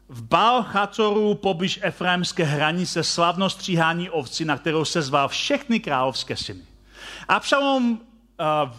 v 0.08 0.22
Baal 0.22 0.62
Chacoru 0.62 1.34
poblíž 1.34 1.78
Efraimské 1.82 2.44
hranice 2.44 3.04
slavno 3.04 3.50
stříhání 3.50 4.10
ovci, 4.10 4.44
na 4.44 4.58
kterou 4.58 4.84
se 4.84 5.02
zval 5.02 5.28
všechny 5.28 5.80
královské 5.80 6.36
syny. 6.36 6.62
Absalom 7.28 7.92
uh, 7.92 7.98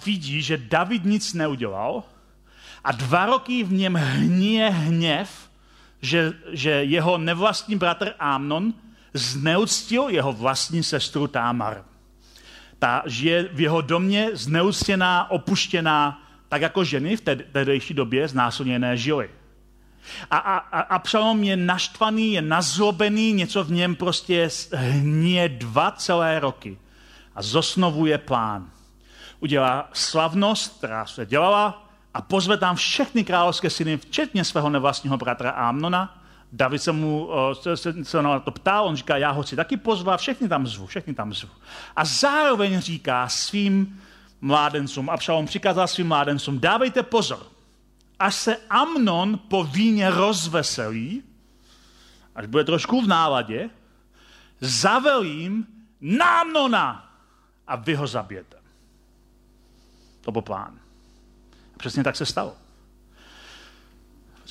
vidí, 0.06 0.42
že 0.42 0.58
David 0.58 1.06
nic 1.06 1.34
neudělal 1.34 2.04
a 2.84 2.92
dva 2.92 3.26
roky 3.26 3.63
v 3.63 3.74
něm 3.74 3.96
hníje 3.96 4.70
hněv, 4.70 5.50
že, 6.02 6.34
že 6.52 6.70
jeho 6.70 7.18
nevlastní 7.18 7.76
bratr 7.76 8.13
Amnon 8.20 8.74
zneuctil 9.13 10.10
jeho 10.10 10.34
vlastní 10.34 10.84
sestru 10.84 11.28
Támar. 11.28 11.84
Ta 12.80 13.04
žije 13.06 13.50
v 13.54 13.62
jeho 13.62 13.82
domě 13.82 14.30
zneuctěná, 14.34 15.32
opuštěná, 15.32 16.24
tak 16.50 16.62
jako 16.62 16.84
ženy 16.84 17.18
v 17.18 17.22
tehdejší 17.52 17.94
době 17.94 18.28
znásilněné 18.28 18.98
žily. 18.98 19.30
A, 20.32 20.38
a, 20.38 20.58
a 20.58 20.80
Absalom 20.80 21.44
je 21.44 21.58
naštvaný, 21.58 22.34
je 22.34 22.42
nazlobený, 22.42 23.34
něco 23.34 23.63
v 23.63 23.72
něm 23.72 23.96
prostě 23.96 24.50
hníje 24.74 25.50
dva 25.50 25.92
celé 25.92 26.40
roky. 26.40 26.78
A 27.36 27.42
zosnovuje 27.42 28.18
plán. 28.18 28.70
Udělá 29.40 29.90
slavnost, 29.94 30.78
která 30.78 31.06
se 31.06 31.26
dělala, 31.26 31.88
a 32.13 32.22
pozve 32.22 32.58
tam 32.58 32.76
všechny 32.76 33.24
královské 33.24 33.70
syny, 33.70 33.98
včetně 33.98 34.44
svého 34.44 34.70
nevlastního 34.70 35.18
bratra 35.18 35.50
Amnona. 35.50 36.24
David 36.51 36.81
se 36.81 36.91
mu 36.91 37.29
se, 37.53 37.77
se, 37.77 38.05
se 38.05 38.21
na 38.21 38.39
to 38.39 38.51
ptal, 38.51 38.86
on 38.86 38.95
říká, 38.95 39.17
já 39.17 39.31
ho 39.31 39.43
chci 39.43 39.55
taky 39.55 39.77
pozvat, 39.77 40.19
všechny 40.19 40.47
tam 40.47 40.67
zvu, 40.67 40.86
všechny 40.86 41.13
tam 41.13 41.33
zvu. 41.33 41.49
A 41.95 42.05
zároveň 42.05 42.79
říká 42.79 43.29
svým 43.29 44.01
mládencům, 44.41 45.10
Absalom 45.10 45.45
přikázal 45.45 45.88
svým 45.88 46.07
mládencům, 46.07 46.60
dávejte 46.60 47.03
pozor, 47.03 47.47
až 48.19 48.36
se 48.36 48.57
Amnon 48.69 49.38
po 49.38 49.63
víně 49.63 50.10
rozveselí, 50.10 51.23
až 52.36 52.45
bude 52.45 52.63
trošku 52.63 53.01
v 53.01 53.07
náladě, 53.07 53.69
zavelím 54.62 55.67
na 56.01 56.39
Amnona 56.39 57.12
a 57.67 57.75
vy 57.75 57.95
ho 57.95 58.07
zabijete. 58.07 58.57
To 60.21 60.31
byl 60.31 60.41
plán. 60.41 60.79
A 61.75 61.77
přesně 61.77 62.03
tak 62.03 62.15
se 62.15 62.25
stalo 62.25 62.66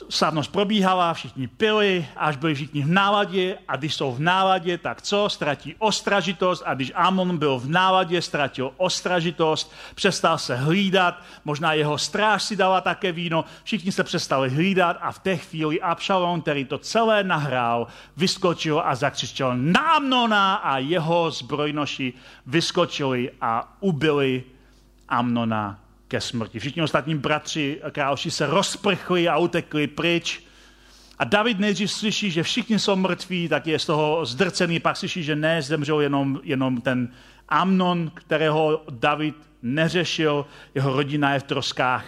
slavnost 0.08 0.52
probíhala, 0.52 1.14
všichni 1.14 1.46
pili, 1.46 2.06
až 2.16 2.36
byli 2.36 2.54
všichni 2.54 2.82
v 2.82 2.90
náladě 2.90 3.58
a 3.68 3.76
když 3.76 3.94
jsou 3.94 4.12
v 4.12 4.20
náladě, 4.20 4.78
tak 4.78 5.02
co? 5.02 5.28
Ztratí 5.28 5.74
ostražitost 5.78 6.62
a 6.66 6.74
když 6.74 6.92
Amon 6.94 7.38
byl 7.38 7.58
v 7.58 7.68
náladě, 7.68 8.22
ztratil 8.22 8.72
ostražitost, 8.76 9.72
přestal 9.94 10.38
se 10.38 10.56
hlídat, 10.56 11.22
možná 11.44 11.72
jeho 11.72 11.98
stráž 11.98 12.42
si 12.42 12.56
dala 12.56 12.80
také 12.80 13.12
víno, 13.12 13.44
všichni 13.64 13.92
se 13.92 14.04
přestali 14.04 14.50
hlídat 14.50 14.96
a 15.00 15.12
v 15.12 15.18
té 15.18 15.36
chvíli 15.36 15.80
Abšalom, 15.80 16.42
který 16.42 16.64
to 16.64 16.78
celé 16.78 17.24
nahrál, 17.24 17.86
vyskočil 18.16 18.82
a 18.84 18.94
zakřičel 18.94 19.56
na 19.56 19.80
Amnona 19.80 20.54
a 20.54 20.78
jeho 20.78 21.30
zbrojnoši 21.30 22.12
vyskočili 22.46 23.30
a 23.40 23.76
ubili 23.80 24.44
Amnona 25.08 25.85
ke 26.08 26.20
smrti. 26.20 26.58
Všichni 26.58 26.82
ostatní 26.82 27.14
bratři 27.14 27.80
královši 27.90 28.30
se 28.30 28.46
rozprchli 28.46 29.28
a 29.28 29.38
utekli 29.38 29.86
pryč. 29.86 30.42
A 31.18 31.24
David 31.24 31.58
nejdřív 31.58 31.92
slyší, 31.92 32.30
že 32.30 32.42
všichni 32.42 32.78
jsou 32.78 32.96
mrtví, 32.96 33.48
tak 33.48 33.66
je 33.66 33.78
z 33.78 33.86
toho 33.86 34.26
zdrcený, 34.26 34.80
pak 34.80 34.96
slyší, 34.96 35.22
že 35.22 35.36
ne, 35.36 35.62
zemřel 35.62 36.00
jenom, 36.00 36.40
jenom 36.42 36.80
ten 36.80 37.08
Amnon, 37.48 38.10
kterého 38.14 38.84
David 38.90 39.34
neřešil, 39.62 40.46
jeho 40.74 40.92
rodina 40.92 41.34
je 41.34 41.40
v 41.40 41.42
troskách. 41.42 42.04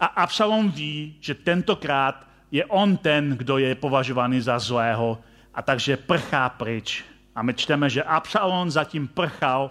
A 0.00 0.06
Absalom 0.06 0.70
ví, 0.70 1.16
že 1.20 1.34
tentokrát 1.34 2.26
je 2.50 2.64
on 2.64 2.96
ten, 2.96 3.36
kdo 3.36 3.58
je 3.58 3.74
považovaný 3.74 4.40
za 4.40 4.58
zlého 4.58 5.18
a 5.54 5.62
takže 5.62 5.96
prchá 5.96 6.48
pryč. 6.48 7.04
A 7.34 7.42
my 7.42 7.54
čteme, 7.54 7.90
že 7.90 8.02
Absalom 8.02 8.70
zatím 8.70 9.08
prchal, 9.08 9.70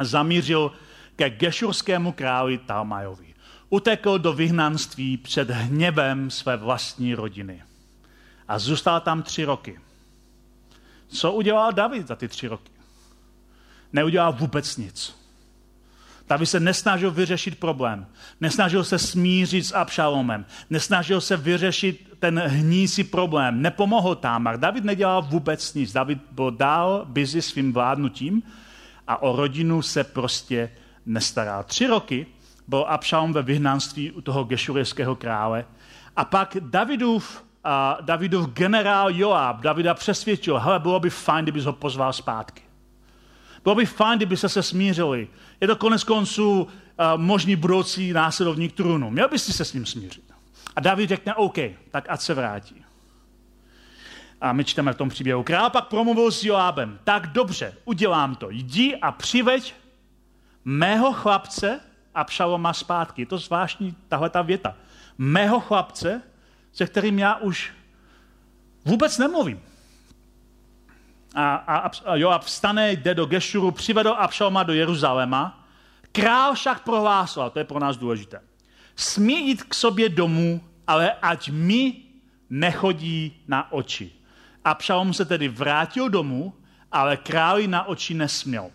zamířil 0.00 0.72
ke 1.16 1.30
gešurskému 1.30 2.12
králi 2.12 2.58
Talmajovi. 2.58 3.34
Utekl 3.70 4.18
do 4.18 4.32
vyhnanství 4.32 5.16
před 5.16 5.50
hněvem 5.50 6.30
své 6.30 6.56
vlastní 6.56 7.14
rodiny. 7.14 7.62
A 8.48 8.58
zůstal 8.58 9.00
tam 9.00 9.22
tři 9.22 9.44
roky. 9.44 9.80
Co 11.08 11.32
udělal 11.32 11.72
David 11.72 12.06
za 12.06 12.16
ty 12.16 12.28
tři 12.28 12.48
roky? 12.48 12.72
Neudělal 13.92 14.32
vůbec 14.32 14.76
nic. 14.76 15.16
David 16.28 16.48
se 16.48 16.60
nesnažil 16.60 17.10
vyřešit 17.10 17.58
problém. 17.58 18.06
Nesnažil 18.40 18.84
se 18.84 18.98
smířit 18.98 19.66
s 19.66 19.74
Abšalomem. 19.74 20.46
Nesnažil 20.70 21.20
se 21.20 21.36
vyřešit 21.36 22.12
ten 22.18 22.38
hnízí 22.38 23.04
problém. 23.04 23.62
Nepomohl 23.62 24.14
Támar. 24.14 24.58
David 24.58 24.84
nedělal 24.84 25.22
vůbec 25.22 25.74
nic. 25.74 25.92
David 25.92 26.18
byl 26.30 26.50
dál 26.50 27.06
busy 27.08 27.42
svým 27.42 27.72
vládnutím 27.72 28.42
a 29.06 29.22
o 29.22 29.36
rodinu 29.36 29.82
se 29.82 30.04
prostě 30.04 30.70
nestará. 31.06 31.62
Tři 31.62 31.86
roky 31.86 32.26
byl 32.68 32.84
Abšalom 32.88 33.32
ve 33.32 33.42
vyhnanství 33.42 34.10
u 34.10 34.20
toho 34.20 34.44
gešurijského 34.44 35.16
krále 35.16 35.64
a 36.16 36.24
pak 36.24 36.56
Davidův, 36.60 37.44
a 37.64 37.98
Davidův 38.00 38.48
generál 38.48 39.10
Joab 39.10 39.60
Davida 39.60 39.94
přesvědčil, 39.94 40.58
hele, 40.58 40.78
bylo 40.78 41.00
by 41.00 41.10
fajn, 41.10 41.44
kdybys 41.44 41.64
ho 41.64 41.72
pozval 41.72 42.12
zpátky. 42.12 42.62
Bylo 43.62 43.74
by 43.74 43.86
fajn, 43.86 44.18
kdyby 44.18 44.36
se 44.36 44.48
se 44.48 44.62
smířili. 44.62 45.28
Je 45.60 45.66
to 45.66 45.76
konec 45.76 46.04
konců 46.04 46.68
možný 47.16 47.56
budoucí 47.56 48.12
následovník 48.12 48.72
trůnu. 48.72 49.10
Měl 49.10 49.28
bys 49.28 49.44
si 49.44 49.52
se 49.52 49.64
s 49.64 49.72
ním 49.72 49.86
smířit. 49.86 50.24
A 50.76 50.80
David 50.80 51.08
řekne, 51.08 51.34
OK, 51.34 51.58
tak 51.90 52.04
ať 52.08 52.20
se 52.20 52.34
vrátí. 52.34 52.84
A 54.40 54.52
my 54.52 54.64
čteme 54.64 54.92
v 54.92 54.96
tom 54.96 55.08
příběhu. 55.08 55.42
Král 55.42 55.70
pak 55.70 55.88
promluvil 55.88 56.30
s 56.30 56.44
Joábem. 56.44 56.98
Tak 57.04 57.26
dobře, 57.26 57.74
udělám 57.84 58.34
to. 58.34 58.50
Jdi 58.50 58.96
a 58.96 59.12
přiveď 59.12 59.74
mého 60.66 61.12
chlapce 61.12 61.80
Abšaloma 62.14 62.72
zpátky. 62.72 63.22
Je 63.22 63.26
to 63.26 63.38
zvláštní 63.38 63.96
tahle 64.08 64.30
ta 64.30 64.42
věta. 64.42 64.74
Mého 65.18 65.60
chlapce, 65.60 66.22
se 66.72 66.86
kterým 66.86 67.18
já 67.18 67.36
už 67.36 67.72
vůbec 68.84 69.18
nemluvím. 69.18 69.62
A, 71.34 71.54
a, 71.54 71.90
a 72.04 72.16
Joab 72.16 72.42
vstane, 72.42 72.92
jde 72.92 73.14
do 73.14 73.26
Gešuru, 73.26 73.70
přivedl 73.70 74.14
Abšaloma 74.18 74.62
do 74.62 74.72
Jeruzaléma. 74.72 75.68
Král 76.12 76.54
však 76.54 76.84
prohlásil, 76.84 77.42
a 77.42 77.50
to 77.50 77.58
je 77.58 77.64
pro 77.64 77.78
nás 77.78 77.96
důležité, 77.96 78.40
smí 78.96 79.48
jít 79.48 79.62
k 79.62 79.74
sobě 79.74 80.08
domů, 80.08 80.60
ale 80.86 81.12
ať 81.12 81.50
mi 81.50 82.02
nechodí 82.50 83.44
na 83.48 83.72
oči. 83.72 84.12
Abšalom 84.64 85.14
se 85.14 85.24
tedy 85.24 85.48
vrátil 85.48 86.08
domů, 86.08 86.54
ale 86.92 87.16
králi 87.16 87.68
na 87.68 87.84
oči 87.84 88.14
nesměl. 88.14 88.70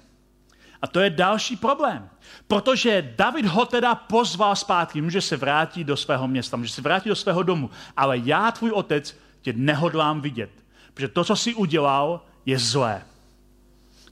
A 0.82 0.88
to 0.88 1.00
je 1.00 1.10
další 1.10 1.56
problém. 1.56 2.10
Protože 2.48 3.14
David 3.18 3.46
ho 3.46 3.66
teda 3.66 3.96
pozval 3.96 4.56
zpátky, 4.56 5.02
může 5.02 5.22
se 5.22 5.38
vrátit 5.38 5.84
do 5.84 5.98
svého 5.98 6.28
města, 6.28 6.58
může 6.58 6.74
se 6.74 6.82
vrátit 6.82 7.10
do 7.10 7.16
svého 7.16 7.44
domu, 7.44 7.70
ale 7.98 8.18
já, 8.18 8.52
tvůj 8.52 8.72
otec, 8.72 9.18
tě 9.42 9.54
nehodlám 9.54 10.22
vidět. 10.22 10.50
Protože 10.94 11.08
to, 11.08 11.24
co 11.24 11.36
jsi 11.36 11.54
udělal, 11.54 12.26
je 12.46 12.60
zlé. 12.60 13.04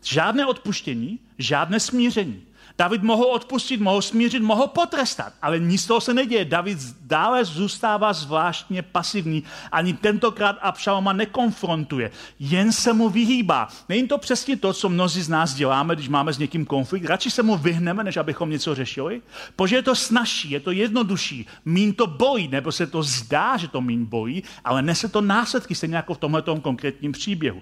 Žádné 0.03 0.45
odpuštění, 0.45 1.19
žádné 1.37 1.79
smíření. 1.79 2.45
David 2.79 3.03
mohl 3.03 3.23
odpustit, 3.23 3.81
mohl 3.81 4.01
smířit, 4.01 4.43
mohl 4.43 4.67
potrestat, 4.67 5.33
ale 5.41 5.59
nic 5.59 5.85
toho 5.85 6.01
se 6.01 6.13
neděje. 6.13 6.45
David 6.45 6.77
dále 7.01 7.45
zůstává 7.45 8.13
zvláštně 8.13 8.81
pasivní. 8.81 9.43
Ani 9.71 9.93
tentokrát 9.93 10.57
Abšaloma 10.61 11.13
nekonfrontuje, 11.13 12.11
jen 12.39 12.71
se 12.71 12.93
mu 12.93 13.09
vyhýbá. 13.09 13.67
Není 13.89 14.07
to 14.07 14.17
přesně 14.17 14.57
to, 14.57 14.73
co 14.73 14.89
mnozí 14.89 15.21
z 15.21 15.29
nás 15.29 15.53
děláme, 15.53 15.95
když 15.95 16.09
máme 16.09 16.33
s 16.33 16.37
někým 16.37 16.65
konflikt. 16.65 17.05
Radši 17.05 17.31
se 17.31 17.43
mu 17.43 17.57
vyhneme, 17.57 18.03
než 18.03 18.17
abychom 18.17 18.49
něco 18.49 18.75
řešili. 18.75 19.21
Protože 19.55 19.75
je 19.75 19.83
to 19.83 19.95
snažší, 19.95 20.51
je 20.51 20.59
to 20.59 20.71
jednodušší. 20.71 21.47
Mín 21.65 21.93
to 21.93 22.07
bojí, 22.07 22.47
nebo 22.47 22.71
se 22.71 22.87
to 22.87 23.03
zdá, 23.03 23.57
že 23.57 23.67
to 23.67 23.81
mín 23.81 24.05
bojí, 24.05 24.43
ale 24.65 24.81
nese 24.81 25.07
to 25.07 25.21
následky, 25.21 25.75
stejně 25.75 25.95
jako 25.95 26.13
v 26.13 26.17
tomto 26.17 26.55
konkrétním 26.61 27.11
příběhu. 27.11 27.61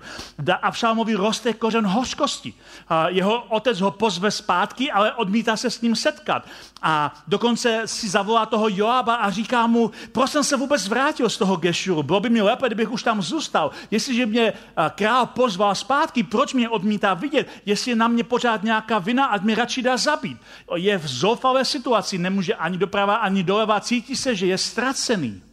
Abšalomovi 0.62 1.14
roste 1.14 1.54
kořen 1.54 1.88
hořkosti. 1.88 2.54
Jeho 3.08 3.44
otec 3.44 3.80
ho 3.80 3.92
pozve 3.92 4.32
zpátky, 4.32 4.92
ale 4.92 5.07
ale 5.08 5.15
odmítá 5.15 5.58
se 5.58 5.70
s 5.70 5.82
ním 5.82 5.96
setkat. 5.96 6.46
A 6.82 7.24
dokonce 7.28 7.82
si 7.86 8.10
zavolá 8.10 8.46
toho 8.46 8.70
Joaba 8.70 9.15
a 9.15 9.32
říká 9.32 9.67
mu, 9.67 9.91
proč 10.12 10.32
jsem 10.32 10.43
se 10.43 10.58
vůbec 10.58 10.88
vrátil 10.88 11.30
z 11.30 11.38
toho 11.38 11.56
Gešuru, 11.56 12.04
bylo 12.04 12.20
by 12.20 12.30
mi 12.30 12.41
lépe, 12.41 12.67
kdybych 12.67 12.91
už 12.91 13.04
tam 13.04 13.22
zůstal. 13.22 13.72
Jestliže 13.91 14.26
mě 14.26 14.54
král 14.96 15.26
pozval 15.26 15.76
zpátky, 15.76 16.24
proč 16.24 16.54
mě 16.54 16.70
odmítá 16.70 17.13
vidět? 17.13 17.48
Jestli 17.65 17.91
je 17.91 17.96
na 17.96 18.08
mě 18.08 18.24
pořád 18.24 18.63
nějaká 18.63 19.00
vina, 19.00 19.26
ať 19.26 19.41
mě 19.41 19.56
radši 19.56 19.82
dá 19.82 19.98
zabít. 19.98 20.38
Je 20.76 20.98
v 20.98 21.08
zoufalé 21.08 21.65
situaci, 21.65 22.17
nemůže 22.17 22.56
ani 22.56 22.78
doprava, 22.78 23.15
ani 23.15 23.43
doleva, 23.43 23.80
cítí 23.80 24.15
se, 24.15 24.36
že 24.36 24.46
je 24.46 24.58
ztracený. 24.58 25.43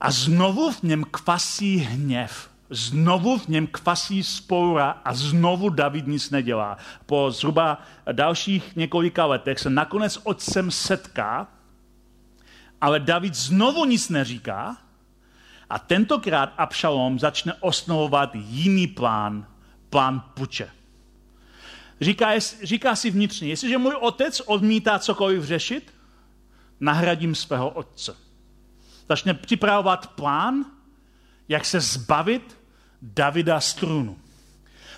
A 0.00 0.10
znovu 0.10 0.70
v 0.70 0.82
něm 0.82 1.04
kvasí 1.10 1.76
hněv. 1.76 2.49
Znovu 2.70 3.38
v 3.38 3.48
něm 3.48 3.66
kvasí 3.66 4.22
spoura 4.22 4.90
a 5.04 5.14
znovu 5.14 5.68
David 5.68 6.06
nic 6.06 6.30
nedělá. 6.30 6.76
Po 7.06 7.30
zhruba 7.30 7.82
dalších 8.12 8.76
několika 8.76 9.26
letech 9.26 9.58
se 9.58 9.70
nakonec 9.70 10.18
otcem 10.24 10.70
setká, 10.70 11.48
ale 12.80 13.00
David 13.00 13.34
znovu 13.34 13.84
nic 13.84 14.08
neříká 14.08 14.76
a 15.70 15.78
tentokrát 15.78 16.52
Abšalom 16.58 17.18
začne 17.18 17.54
osnovovat 17.60 18.30
jiný 18.34 18.86
plán, 18.86 19.46
plán 19.90 20.20
puče. 20.34 20.70
Říká, 22.00 22.30
říká 22.62 22.96
si 22.96 23.10
vnitřně, 23.10 23.48
jestliže 23.48 23.78
můj 23.78 23.94
otec 24.00 24.40
odmítá 24.40 24.98
cokoliv 24.98 25.44
řešit, 25.44 25.94
nahradím 26.80 27.34
svého 27.34 27.70
otce. 27.70 28.16
Začne 29.08 29.34
připravovat 29.34 30.06
plán, 30.06 30.64
jak 31.48 31.64
se 31.64 31.80
zbavit 31.80 32.59
Davida 33.02 33.60
z 33.60 33.74
trůnu. 33.74 34.16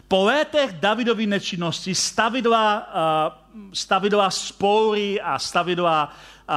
Po 0.08 0.24
létech 0.24 0.72
Davidovy 0.72 1.26
nečinnosti 1.26 1.94
stavidla, 1.94 2.88
uh, 3.56 3.62
stavidla 3.72 4.30
spory 4.30 5.20
a 5.20 5.38
stavidla 5.38 6.12
uh, 6.48 6.54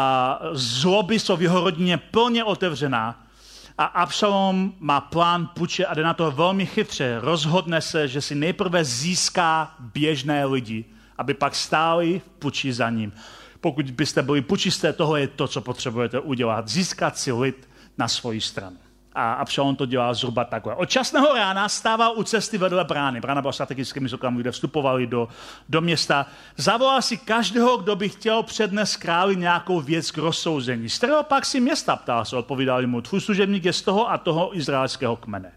zloby 0.51 1.19
jsou 1.19 1.35
v 1.35 1.41
jeho 1.41 1.61
rodině 1.61 1.97
plně 1.97 2.43
otevřená. 2.43 3.25
A 3.77 3.85
Absalom 3.85 4.73
má 4.79 5.01
plán 5.01 5.49
puče 5.53 5.85
a 5.85 5.93
jde 5.93 6.03
na 6.03 6.13
to 6.13 6.31
velmi 6.31 6.65
chytře. 6.65 7.17
Rozhodne 7.19 7.81
se, 7.81 8.07
že 8.07 8.21
si 8.21 8.35
nejprve 8.35 8.85
získá 8.85 9.75
běžné 9.79 10.45
lidi, 10.45 10.85
aby 11.17 11.33
pak 11.33 11.55
stáli 11.55 12.19
v 12.19 12.29
puči 12.39 12.73
za 12.73 12.89
ním. 12.89 13.13
Pokud 13.61 13.91
byste 13.91 14.21
byli 14.21 14.41
pučisté, 14.41 14.93
toho 14.93 15.15
je 15.15 15.27
to, 15.27 15.47
co 15.47 15.61
potřebujete 15.61 16.19
udělat. 16.19 16.67
Získat 16.67 17.17
si 17.17 17.31
lid 17.31 17.69
na 17.97 18.07
svoji 18.07 18.41
stranu. 18.41 18.77
A 19.15 19.33
Absalom 19.33 19.75
to 19.75 19.85
dělal 19.85 20.13
zhruba 20.13 20.43
takhle. 20.43 20.75
Od 20.75 20.89
časného 20.89 21.33
rána 21.33 21.69
stával 21.69 22.13
u 22.15 22.23
cesty 22.23 22.57
vedle 22.57 22.83
brány. 22.83 23.21
Brána 23.21 23.41
byla 23.41 23.53
strategickým 23.53 24.03
místo, 24.03 24.17
kde 24.31 24.51
vstupovali 24.51 25.07
do, 25.07 25.27
do 25.69 25.81
města. 25.81 26.25
Zavolal 26.57 27.01
si 27.01 27.17
každého, 27.17 27.77
kdo 27.77 27.95
by 27.95 28.09
chtěl 28.09 28.43
přednes 28.43 28.97
králi 28.97 29.35
nějakou 29.35 29.81
věc 29.81 30.11
k 30.11 30.17
rozsouzení. 30.17 30.89
Z 30.89 30.97
kterého 30.97 31.23
pak 31.23 31.45
si 31.45 31.59
města 31.59 31.95
ptal 31.95 32.25
se, 32.25 32.37
odpovídali 32.37 32.87
mu, 32.87 33.01
tvůj 33.01 33.21
služebník 33.21 33.65
je 33.65 33.73
z 33.73 33.81
toho 33.81 34.11
a 34.11 34.17
toho 34.17 34.57
izraelského 34.57 35.15
kmene. 35.15 35.51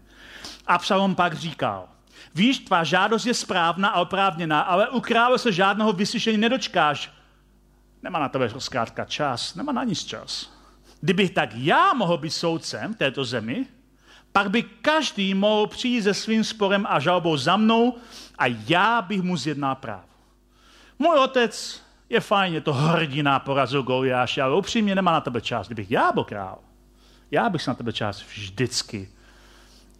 Absalom 0.67 1.15
pak 1.15 1.33
říkal, 1.33 1.87
víš, 2.35 2.59
tvá 2.59 2.83
žádost 2.83 3.25
je 3.25 3.33
správná 3.33 3.89
a 3.89 4.01
oprávněná, 4.01 4.61
ale 4.61 4.89
u 4.89 4.99
krále 4.99 5.39
se 5.39 5.51
žádného 5.51 5.93
vyslyšení 5.93 6.37
nedočkáš. 6.37 7.11
Nemá 8.03 8.19
na 8.19 8.29
tebe 8.29 8.49
zkrátka 8.57 9.05
čas, 9.05 9.55
nemá 9.55 9.71
na 9.71 9.83
nic 9.83 10.05
čas. 10.05 10.58
Kdybych 11.01 11.31
tak 11.31 11.49
já 11.53 11.93
mohl 11.93 12.17
být 12.17 12.29
soudcem 12.29 12.93
v 12.93 12.97
této 12.97 13.25
zemi, 13.25 13.65
pak 14.31 14.49
by 14.49 14.63
každý 14.63 15.33
mohl 15.33 15.67
přijít 15.67 16.01
se 16.01 16.13
svým 16.13 16.43
sporem 16.43 16.85
a 16.89 16.99
žalbou 16.99 17.37
za 17.37 17.57
mnou 17.57 17.97
a 18.37 18.45
já 18.67 19.01
bych 19.01 19.21
mu 19.21 19.37
zjednal 19.37 19.75
právo. 19.75 20.03
Můj 20.99 21.17
otec 21.17 21.83
je 22.09 22.19
fajn, 22.19 22.53
je 22.53 22.61
to 22.61 22.73
hrdina, 22.73 23.39
porazil 23.39 23.83
Goliáše, 23.83 24.41
ale 24.41 24.55
upřímně 24.55 24.95
nemá 24.95 25.11
na 25.11 25.21
tebe 25.21 25.41
čas. 25.41 25.67
Kdybych 25.67 25.91
já 25.91 26.11
byl 26.11 26.23
král, 26.23 26.59
já 27.31 27.49
bych 27.49 27.67
na 27.67 27.73
tebe 27.73 27.93
čas 27.93 28.23
vždycky 28.23 29.09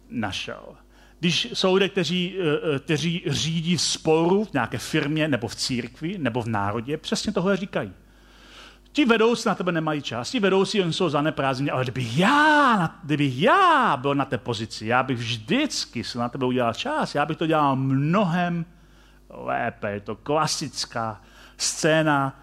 našel. 0.08 0.76
Když 1.20 1.48
jsou 1.54 1.74
lidé, 1.74 1.88
kteří, 1.88 2.36
eh, 2.38 2.74
eh, 2.74 2.78
kteří 2.78 3.22
řídí 3.26 3.78
sporu 3.78 4.44
v 4.44 4.52
nějaké 4.52 4.78
firmě, 4.78 5.28
nebo 5.28 5.48
v 5.48 5.54
církvi, 5.54 6.18
nebo 6.18 6.42
v 6.42 6.46
národě, 6.46 6.96
přesně 6.96 7.32
tohle 7.32 7.56
říkají. 7.56 7.92
Ti 8.92 9.04
vedoucí 9.04 9.48
na 9.48 9.54
tebe 9.54 9.72
nemají 9.72 10.02
čas, 10.02 10.30
ti 10.30 10.40
vedoucí 10.40 10.82
oni 10.82 10.92
jsou 10.92 11.08
zaneprázdněni, 11.08 11.70
ale 11.70 11.82
kdybych 11.82 12.18
já, 12.18 12.94
kdybych 13.04 13.42
já 13.42 13.96
byl 13.96 14.14
na 14.14 14.24
té 14.24 14.38
pozici, 14.38 14.86
já 14.86 15.02
bych 15.02 15.18
vždycky 15.18 16.04
se 16.04 16.18
na 16.18 16.28
tebe 16.28 16.46
udělal 16.46 16.74
čas, 16.74 17.14
já 17.14 17.26
bych 17.26 17.36
to 17.36 17.46
dělal 17.46 17.76
mnohem 17.76 18.64
lépe. 19.30 19.90
Je 19.90 20.00
to 20.00 20.16
klasická 20.16 21.20
scéna 21.56 22.40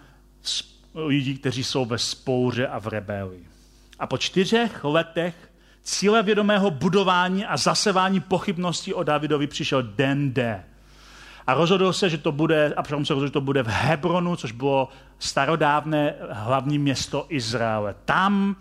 lidí, 0.95 1.37
kteří 1.37 1.63
jsou 1.63 1.85
ve 1.85 1.97
spouře 1.97 2.67
a 2.67 2.79
v 2.79 2.87
rebelii. 2.87 3.47
A 3.99 4.07
po 4.07 4.17
čtyřech 4.17 4.83
letech 4.83 5.51
cílevědomého 5.83 6.71
budování 6.71 7.45
a 7.45 7.57
zasevání 7.57 8.19
pochybností 8.19 8.93
o 8.93 9.03
Davidovi 9.03 9.47
přišel 9.47 9.83
den 9.83 10.33
D. 10.33 10.63
A 11.47 11.53
rozhodl 11.53 11.93
se, 11.93 12.09
že 12.09 12.17
to 12.17 12.31
bude, 12.31 12.73
a 12.77 12.83
se 12.83 12.93
rozhodl, 12.93 13.25
že 13.25 13.31
to 13.31 13.41
bude 13.41 13.63
v 13.63 13.67
Hebronu, 13.67 14.35
což 14.35 14.51
bylo 14.51 14.89
starodávné 15.19 16.15
hlavní 16.29 16.79
město 16.79 17.25
Izraele. 17.29 17.95
Tam, 18.05 18.55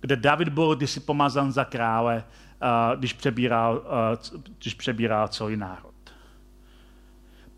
kde 0.00 0.16
David 0.16 0.48
byl 0.48 0.76
kdysi 0.76 1.00
pomazan 1.00 1.52
za 1.52 1.64
krále, 1.64 2.24
když 2.96 3.12
přebíral, 3.12 3.82
když 4.58 4.74
přebíral 4.74 5.28
celý 5.28 5.56
národ. 5.56 5.94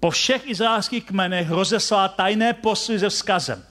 Po 0.00 0.10
všech 0.10 0.50
izraelských 0.50 1.04
kmenech 1.04 1.50
rozeslal 1.50 2.08
tajné 2.08 2.52
posly 2.52 2.98
se 2.98 3.08
vzkazem. 3.08 3.62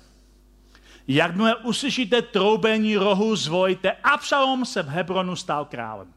Jakmile 1.08 1.56
uslyšíte 1.56 2.21
troubení 2.21 2.97
rohu, 2.97 3.36
zvojte, 3.36 3.91
Absalom 3.91 4.65
se 4.65 4.84
v 4.84 4.88
Hebronu 4.88 5.36
stal 5.36 5.65
králem. 5.65 6.13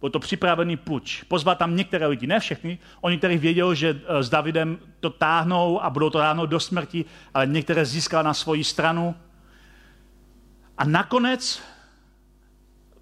Byl 0.00 0.10
to 0.10 0.18
připravený 0.18 0.76
puč. 0.76 1.22
Pozvat 1.22 1.58
tam 1.58 1.76
některé 1.76 2.06
lidi, 2.06 2.26
ne 2.26 2.40
všechny. 2.40 2.78
Oni, 3.00 3.18
kteří 3.18 3.38
věděli, 3.38 3.76
že 3.76 4.00
eh, 4.06 4.22
s 4.22 4.30
Davidem 4.30 4.78
to 5.00 5.10
táhnou 5.10 5.82
a 5.82 5.90
budou 5.90 6.10
to 6.10 6.18
táhnout 6.18 6.50
do 6.50 6.60
smrti, 6.60 7.04
ale 7.34 7.46
některé 7.46 7.84
získal 7.84 8.22
na 8.22 8.34
svoji 8.34 8.64
stranu. 8.64 9.14
A 10.78 10.84
nakonec 10.84 11.62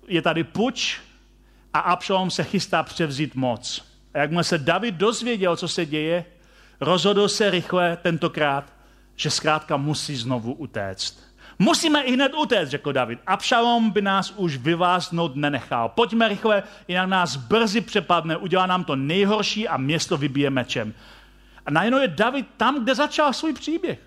je 0.09 0.23
tady 0.23 0.45
puč 0.45 1.01
a 1.75 1.79
Absalom 1.79 2.31
se 2.31 2.45
chystá 2.45 2.83
převzít 2.83 3.35
moc. 3.35 3.85
A 4.15 4.19
jakmile 4.19 4.45
se 4.45 4.59
David 4.59 4.95
dozvěděl, 4.95 5.57
co 5.57 5.69
se 5.69 5.87
děje, 5.87 6.25
rozhodl 6.81 7.29
se 7.29 7.51
rychle 7.51 7.97
tentokrát, 7.97 8.73
že 9.17 9.31
zkrátka 9.31 9.77
musí 9.77 10.17
znovu 10.17 10.53
utéct. 10.53 11.28
Musíme 11.59 12.03
i 12.03 12.13
hned 12.13 12.35
utéct, 12.35 12.71
řekl 12.71 12.93
David. 12.93 13.19
Abšalom 13.27 13.91
by 13.91 14.03
nás 14.03 14.33
už 14.37 14.57
vyváznout 14.57 15.37
nenechal. 15.37 15.89
Pojďme 15.89 16.29
rychle, 16.29 16.63
jinak 16.89 17.09
nás 17.09 17.37
brzy 17.37 17.81
přepadne, 17.81 18.37
udělá 18.37 18.67
nám 18.67 18.85
to 18.85 18.97
nejhorší 18.97 19.69
a 19.69 19.77
město 19.77 20.17
vybije 20.17 20.51
mečem. 20.51 20.95
A 21.67 21.71
najednou 21.71 21.99
je 21.99 22.09
David 22.09 22.47
tam, 22.57 22.83
kde 22.83 22.95
začal 22.95 23.33
svůj 23.33 23.53
příběh. 23.53 23.99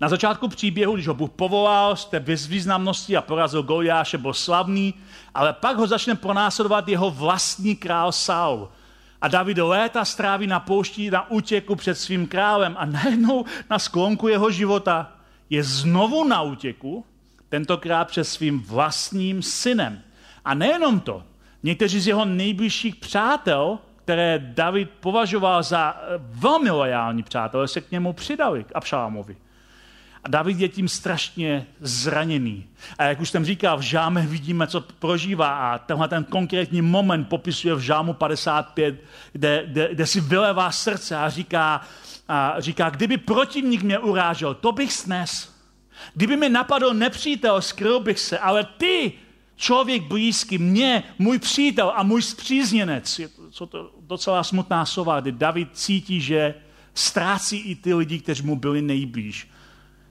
Na 0.00 0.08
začátku 0.08 0.48
příběhu, 0.48 0.94
když 0.94 1.06
ho 1.06 1.14
Bůh 1.14 1.30
povolal 1.30 1.96
z 1.96 2.04
té 2.04 2.20
významnosti 2.20 3.16
a 3.16 3.22
porazil 3.22 3.62
Goliáše, 3.62 4.18
byl 4.18 4.34
slavný, 4.34 4.94
ale 5.34 5.52
pak 5.52 5.76
ho 5.76 5.86
začne 5.86 6.14
pronásledovat 6.14 6.88
jeho 6.88 7.10
vlastní 7.10 7.76
král 7.76 8.12
Saul. 8.12 8.68
A 9.20 9.28
David 9.28 9.58
léta 9.58 10.04
stráví 10.04 10.46
na 10.46 10.60
poušti 10.60 11.10
na 11.10 11.30
útěku 11.30 11.76
před 11.76 11.94
svým 11.94 12.26
králem 12.26 12.76
a 12.78 12.86
najednou 12.86 13.44
na 13.70 13.78
sklonku 13.78 14.28
jeho 14.28 14.50
života 14.50 15.15
je 15.50 15.62
znovu 15.62 16.24
na 16.24 16.42
útěku, 16.42 17.04
tentokrát 17.48 18.08
před 18.08 18.24
svým 18.24 18.60
vlastním 18.60 19.42
synem. 19.42 20.02
A 20.44 20.54
nejenom 20.54 21.00
to, 21.00 21.22
někteří 21.62 22.00
z 22.00 22.06
jeho 22.06 22.24
nejbližších 22.24 22.96
přátel, 22.96 23.78
které 23.96 24.38
David 24.38 24.90
považoval 24.90 25.62
za 25.62 25.96
eh, 25.96 26.18
velmi 26.18 26.70
lojální 26.70 27.22
přátelé, 27.22 27.68
se 27.68 27.80
k 27.80 27.90
němu 27.90 28.12
přidali, 28.12 28.64
k 28.64 28.70
Abšalámovi. 28.74 29.36
A 30.24 30.28
David 30.28 30.60
je 30.60 30.68
tím 30.68 30.88
strašně 30.88 31.66
zraněný. 31.80 32.66
A 32.98 33.04
jak 33.04 33.20
už 33.20 33.30
jsem 33.30 33.44
říkal, 33.44 33.78
v 33.78 33.80
žáme 33.80 34.26
vidíme, 34.26 34.66
co 34.66 34.80
prožívá. 34.80 35.72
A 35.72 35.78
tenhle 35.78 36.08
ten 36.08 36.24
konkrétní 36.24 36.82
moment 36.82 37.24
popisuje 37.24 37.74
v 37.74 37.80
žámu 37.80 38.12
55, 38.12 39.02
kde, 39.32 39.66
kde, 39.66 39.88
kde 39.92 40.06
si 40.06 40.20
vylevá 40.20 40.72
srdce 40.72 41.16
a 41.16 41.30
říká, 41.30 41.80
a 42.28 42.54
říká, 42.58 42.90
kdyby 42.90 43.16
protivník 43.16 43.82
mě 43.82 43.98
urážel, 43.98 44.54
to 44.54 44.72
bych 44.72 44.92
snes. 44.92 45.56
Kdyby 46.14 46.36
mi 46.36 46.48
napadl 46.48 46.94
nepřítel, 46.94 47.62
skryl 47.62 48.00
bych 48.00 48.18
se, 48.18 48.38
ale 48.38 48.64
ty, 48.64 49.12
člověk 49.56 50.02
blízký, 50.02 50.58
mě, 50.58 51.02
můj 51.18 51.38
přítel 51.38 51.92
a 51.96 52.02
můj 52.02 52.22
zpřízněnec, 52.22 53.18
je 53.18 53.28
to, 53.58 53.66
to 53.66 53.90
docela 54.00 54.44
smutná 54.44 54.86
slova, 54.86 55.20
kdy 55.20 55.32
David 55.32 55.68
cítí, 55.72 56.20
že 56.20 56.54
ztrácí 56.94 57.56
i 57.58 57.74
ty 57.74 57.94
lidi, 57.94 58.20
kteří 58.20 58.42
mu 58.42 58.56
byli 58.56 58.82
nejblíž. 58.82 59.50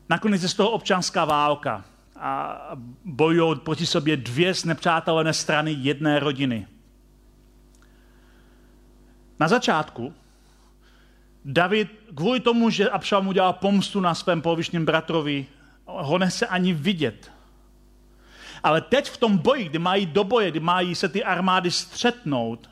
Nakonec 0.09 0.43
je 0.43 0.49
z 0.49 0.53
toho 0.53 0.69
občanská 0.69 1.25
válka 1.25 1.85
a 2.15 2.59
bojují 3.05 3.55
proti 3.59 3.85
sobě 3.85 4.17
dvě 4.17 4.53
znepřátelené 4.53 5.33
strany 5.33 5.75
jedné 5.79 6.19
rodiny. 6.19 6.67
Na 9.39 9.47
začátku 9.47 10.13
David 11.45 11.89
kvůli 12.15 12.39
tomu, 12.39 12.69
že 12.69 12.89
Abšalom 12.89 13.27
udělal 13.27 13.53
pomstu 13.53 13.99
na 13.99 14.15
svém 14.15 14.41
polovičním 14.41 14.85
bratrovi, 14.85 15.45
ho 15.85 16.17
nechce 16.17 16.47
ani 16.47 16.73
vidět. 16.73 17.31
Ale 18.63 18.81
teď 18.81 19.09
v 19.09 19.17
tom 19.17 19.37
boji, 19.37 19.63
kdy 19.63 19.79
mají 19.79 20.05
do 20.05 20.23
boje, 20.23 20.51
kdy 20.51 20.59
mají 20.59 20.95
se 20.95 21.09
ty 21.09 21.23
armády 21.23 21.71
střetnout, 21.71 22.69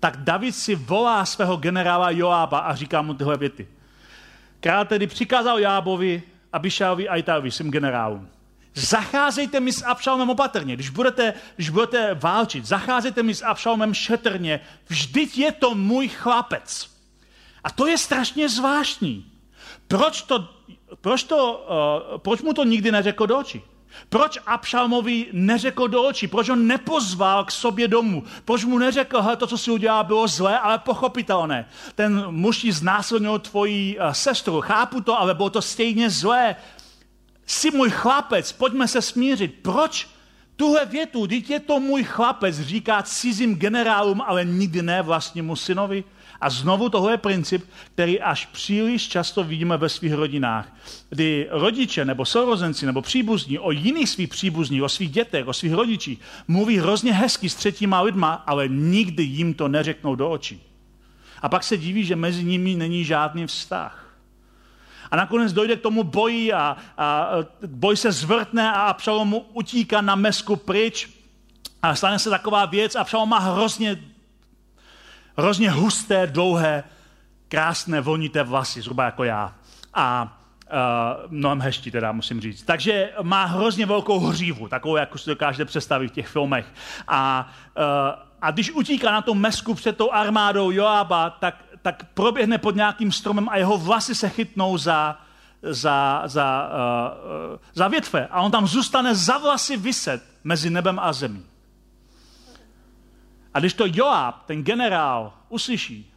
tak 0.00 0.16
David 0.16 0.54
si 0.54 0.74
volá 0.74 1.24
svého 1.24 1.56
generála 1.56 2.10
Joába 2.10 2.58
a 2.58 2.74
říká 2.74 3.02
mu 3.02 3.14
tyhle 3.14 3.36
věty. 3.36 3.68
Král 4.60 4.84
tedy 4.84 5.06
přikázal 5.06 5.58
Jábovi, 5.58 6.22
Abišálovi 6.52 7.08
a 7.08 7.16
Itálovi, 7.16 7.50
svým 7.50 7.70
generálům. 7.70 8.28
Zacházejte 8.74 9.60
mi 9.60 9.72
s 9.72 9.84
Abšalomem 9.84 10.30
opatrně, 10.30 10.74
když 10.74 10.90
budete, 10.90 11.34
když 11.56 11.70
budete 11.70 12.14
válčit. 12.14 12.64
Zacházejte 12.64 13.22
mi 13.22 13.34
s 13.34 13.44
Abšalomem 13.44 13.94
šetrně. 13.94 14.60
Vždyť 14.88 15.38
je 15.38 15.52
to 15.52 15.74
můj 15.74 16.08
chlapec. 16.08 16.89
A 17.64 17.70
to 17.70 17.86
je 17.86 17.98
strašně 17.98 18.48
zvláštní. 18.48 19.24
Proč, 19.88 20.22
to, 20.22 20.48
proč, 21.00 21.22
to, 21.22 21.66
uh, 22.12 22.18
proč 22.18 22.42
mu 22.42 22.52
to 22.52 22.64
nikdy 22.64 22.92
neřekl 22.92 23.26
do 23.26 23.38
očí? 23.38 23.62
Proč 24.08 24.38
Abšalmovi 24.46 25.26
neřekl 25.32 25.88
do 25.88 26.02
očí? 26.02 26.26
Proč 26.28 26.48
ho 26.48 26.56
nepozval 26.56 27.44
k 27.44 27.50
sobě 27.50 27.88
domů? 27.88 28.24
Proč 28.44 28.64
mu 28.64 28.78
neřekl, 28.78 29.22
hele, 29.22 29.36
to, 29.36 29.46
co 29.46 29.58
si 29.58 29.70
udělal, 29.70 30.04
bylo 30.04 30.28
zlé, 30.28 30.58
ale 30.58 30.78
pochopitelné. 30.78 31.68
Ten 31.94 32.26
muž 32.30 32.64
ji 32.64 32.72
znásilnil 32.72 33.38
tvoji 33.38 33.98
uh, 33.98 34.10
sestru. 34.10 34.60
Chápu 34.60 35.00
to, 35.00 35.20
ale 35.20 35.34
bylo 35.34 35.50
to 35.50 35.62
stejně 35.62 36.10
zlé. 36.10 36.56
Jsi 37.46 37.70
můj 37.70 37.90
chlapec, 37.90 38.52
pojďme 38.52 38.88
se 38.88 39.02
smířit. 39.02 39.54
Proč 39.62 40.08
tuhle 40.56 40.86
větu, 40.86 41.26
je 41.48 41.60
to 41.60 41.80
můj 41.80 42.04
chlapec, 42.04 42.60
říká 42.60 43.02
cizím 43.02 43.56
generálům, 43.56 44.20
ale 44.20 44.44
nikdy 44.44 44.82
ne 44.82 45.02
vlastnímu 45.02 45.56
synovi? 45.56 46.04
A 46.40 46.50
znovu 46.50 46.88
tohle 46.88 47.12
je 47.12 47.16
princip, 47.16 47.70
který 47.94 48.20
až 48.20 48.46
příliš 48.46 49.08
často 49.08 49.44
vidíme 49.44 49.76
ve 49.76 49.88
svých 49.88 50.12
rodinách, 50.12 50.72
kdy 51.08 51.46
rodiče 51.50 52.04
nebo 52.04 52.24
sourozenci 52.24 52.86
nebo 52.86 53.02
příbuzní 53.02 53.58
o 53.58 53.70
jiných 53.70 54.08
svých 54.08 54.28
příbuzních, 54.28 54.82
o 54.82 54.88
svých 54.88 55.10
dětech, 55.10 55.46
o 55.46 55.52
svých 55.52 55.72
rodičích 55.72 56.20
mluví 56.48 56.78
hrozně 56.78 57.12
hezky 57.12 57.48
s 57.48 57.54
třetíma 57.54 58.00
lidma, 58.00 58.32
ale 58.46 58.68
nikdy 58.68 59.22
jim 59.22 59.54
to 59.54 59.68
neřeknou 59.68 60.14
do 60.14 60.30
očí. 60.30 60.62
A 61.42 61.48
pak 61.48 61.64
se 61.64 61.76
diví, 61.76 62.04
že 62.04 62.16
mezi 62.16 62.44
nimi 62.44 62.74
není 62.74 63.04
žádný 63.04 63.46
vztah. 63.46 64.06
A 65.10 65.16
nakonec 65.16 65.52
dojde 65.52 65.76
k 65.76 65.80
tomu 65.80 66.02
boji 66.02 66.52
a, 66.52 66.76
a 66.98 67.28
boj 67.66 67.96
se 67.96 68.12
zvrtne 68.12 68.72
a 68.72 68.80
Abšalom 68.80 69.36
utíká 69.52 70.00
na 70.00 70.14
mesku 70.14 70.56
pryč 70.56 71.08
a 71.82 71.94
stane 71.94 72.18
se 72.18 72.30
taková 72.30 72.66
věc 72.66 72.94
a 72.94 73.00
Abšalom 73.00 73.28
má 73.28 73.38
hrozně 73.38 74.09
hrozně 75.36 75.70
husté, 75.70 76.26
dlouhé, 76.26 76.84
krásné, 77.48 78.00
vonité 78.00 78.42
vlasy, 78.42 78.82
zhruba 78.82 79.04
jako 79.04 79.24
já. 79.24 79.54
A 79.94 80.38
uh, 80.72 81.32
mnohem 81.32 81.60
heští 81.60 81.90
teda, 81.90 82.12
musím 82.12 82.40
říct. 82.40 82.62
Takže 82.62 83.12
má 83.22 83.44
hrozně 83.44 83.86
velkou 83.86 84.18
hřívu, 84.18 84.68
takovou, 84.68 84.96
jako 84.96 85.18
si 85.18 85.30
dokážete 85.30 85.64
představit 85.64 86.08
v 86.08 86.14
těch 86.14 86.28
filmech. 86.28 86.66
A, 87.08 87.48
uh, 87.76 87.84
a 88.42 88.50
když 88.50 88.70
utíká 88.70 89.12
na 89.12 89.22
tom 89.22 89.38
mesku 89.38 89.74
před 89.74 89.96
tou 89.96 90.12
armádou 90.12 90.70
Joába, 90.70 91.30
tak, 91.30 91.54
tak 91.82 92.04
proběhne 92.14 92.58
pod 92.58 92.76
nějakým 92.76 93.12
stromem 93.12 93.48
a 93.48 93.56
jeho 93.56 93.78
vlasy 93.78 94.14
se 94.14 94.28
chytnou 94.28 94.78
za, 94.78 95.18
za, 95.62 96.22
za, 96.26 96.70
uh, 96.72 97.58
za 97.74 97.88
větve. 97.88 98.26
A 98.30 98.40
on 98.40 98.50
tam 98.50 98.66
zůstane 98.66 99.14
za 99.14 99.38
vlasy 99.38 99.76
vyset 99.76 100.22
mezi 100.44 100.70
nebem 100.70 100.98
a 100.98 101.12
zemí. 101.12 101.49
A 103.54 103.58
když 103.58 103.74
to 103.74 103.84
Joab, 103.86 104.44
ten 104.46 104.64
generál, 104.64 105.32
uslyší, 105.48 106.12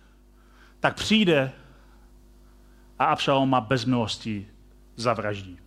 tak 0.80 0.96
přijde 0.96 1.52
a 3.00 3.06
Abšaloma 3.06 3.62
bez 3.62 3.86
milosti 3.86 4.48
zavraždí. 4.96 5.60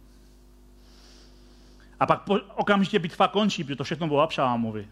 A 2.01 2.07
pak 2.07 2.23
po, 2.23 2.35
okamžitě 2.55 2.99
bitva 2.99 3.29
končí, 3.29 3.65
protože 3.65 3.77
to 3.77 3.85
všechno 3.85 4.07
bylo 4.07 4.21
Abšalomovi. 4.21 4.89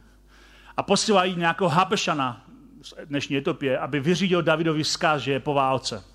A 0.76 0.82
posílají 0.82 1.36
nějakého 1.36 1.70
Habešana 1.70 2.44
z 2.82 2.94
dnešní 3.04 3.36
Etopie, 3.36 3.78
aby 3.78 4.00
vyřídil 4.00 4.42
Davidovi 4.42 4.82
vzkaz, 4.82 5.22
že 5.22 5.32
je 5.32 5.40
po 5.40 5.54
válce. 5.54 6.13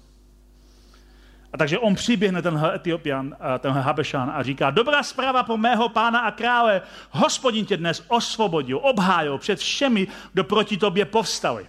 A 1.54 1.58
takže 1.58 1.80
on 1.80 1.96
přiběhne, 1.96 2.42
tenhle 2.42 2.76
Etiopian, 2.76 3.36
tenhle 3.60 3.82
Habešan 3.82 4.32
a 4.36 4.44
říká, 4.44 4.70
dobrá 4.70 5.04
zpráva 5.04 5.44
po 5.44 5.58
mého 5.58 5.90
pána 5.90 6.20
a 6.20 6.32
krále, 6.32 6.82
hospodin 7.10 7.66
tě 7.66 7.78
dnes 7.78 8.06
osvobodil, 8.08 8.80
obhájil 8.84 9.38
před 9.38 9.60
všemi, 9.60 10.08
kdo 10.34 10.44
proti 10.44 10.78
tobě 10.78 11.06
povstali. 11.06 11.66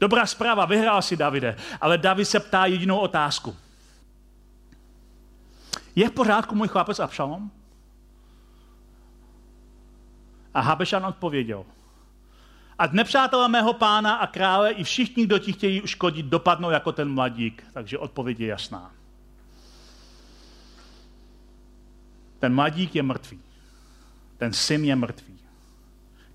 Dobrá 0.00 0.26
zpráva, 0.26 0.64
vyhrál 0.64 1.02
si 1.02 1.16
Davide, 1.16 1.56
ale 1.80 1.98
David 1.98 2.28
se 2.28 2.40
ptá 2.40 2.66
jedinou 2.66 2.98
otázku. 2.98 3.56
Je 5.96 6.08
v 6.08 6.12
pořádku 6.12 6.54
můj 6.54 6.68
chlapec 6.68 7.00
Abšalom? 7.00 7.50
A 10.54 10.60
Habešan 10.60 11.06
odpověděl. 11.06 11.64
A 12.78 12.86
nepřátelé 12.86 13.48
mého 13.48 13.72
pána 13.72 14.14
a 14.14 14.26
krále 14.26 14.70
i 14.70 14.84
všichni, 14.84 15.26
kdo 15.26 15.38
ti 15.38 15.52
chtějí 15.52 15.82
uškodit, 15.82 16.26
dopadnou 16.26 16.70
jako 16.70 16.92
ten 16.92 17.14
mladík. 17.14 17.64
Takže 17.72 17.98
odpověď 17.98 18.40
je 18.40 18.46
jasná. 18.46 18.97
Ten 22.38 22.54
mladík 22.54 22.94
je 22.94 23.02
mrtvý. 23.02 23.40
Ten 24.36 24.52
syn 24.52 24.84
je 24.84 24.96
mrtvý. 24.96 25.38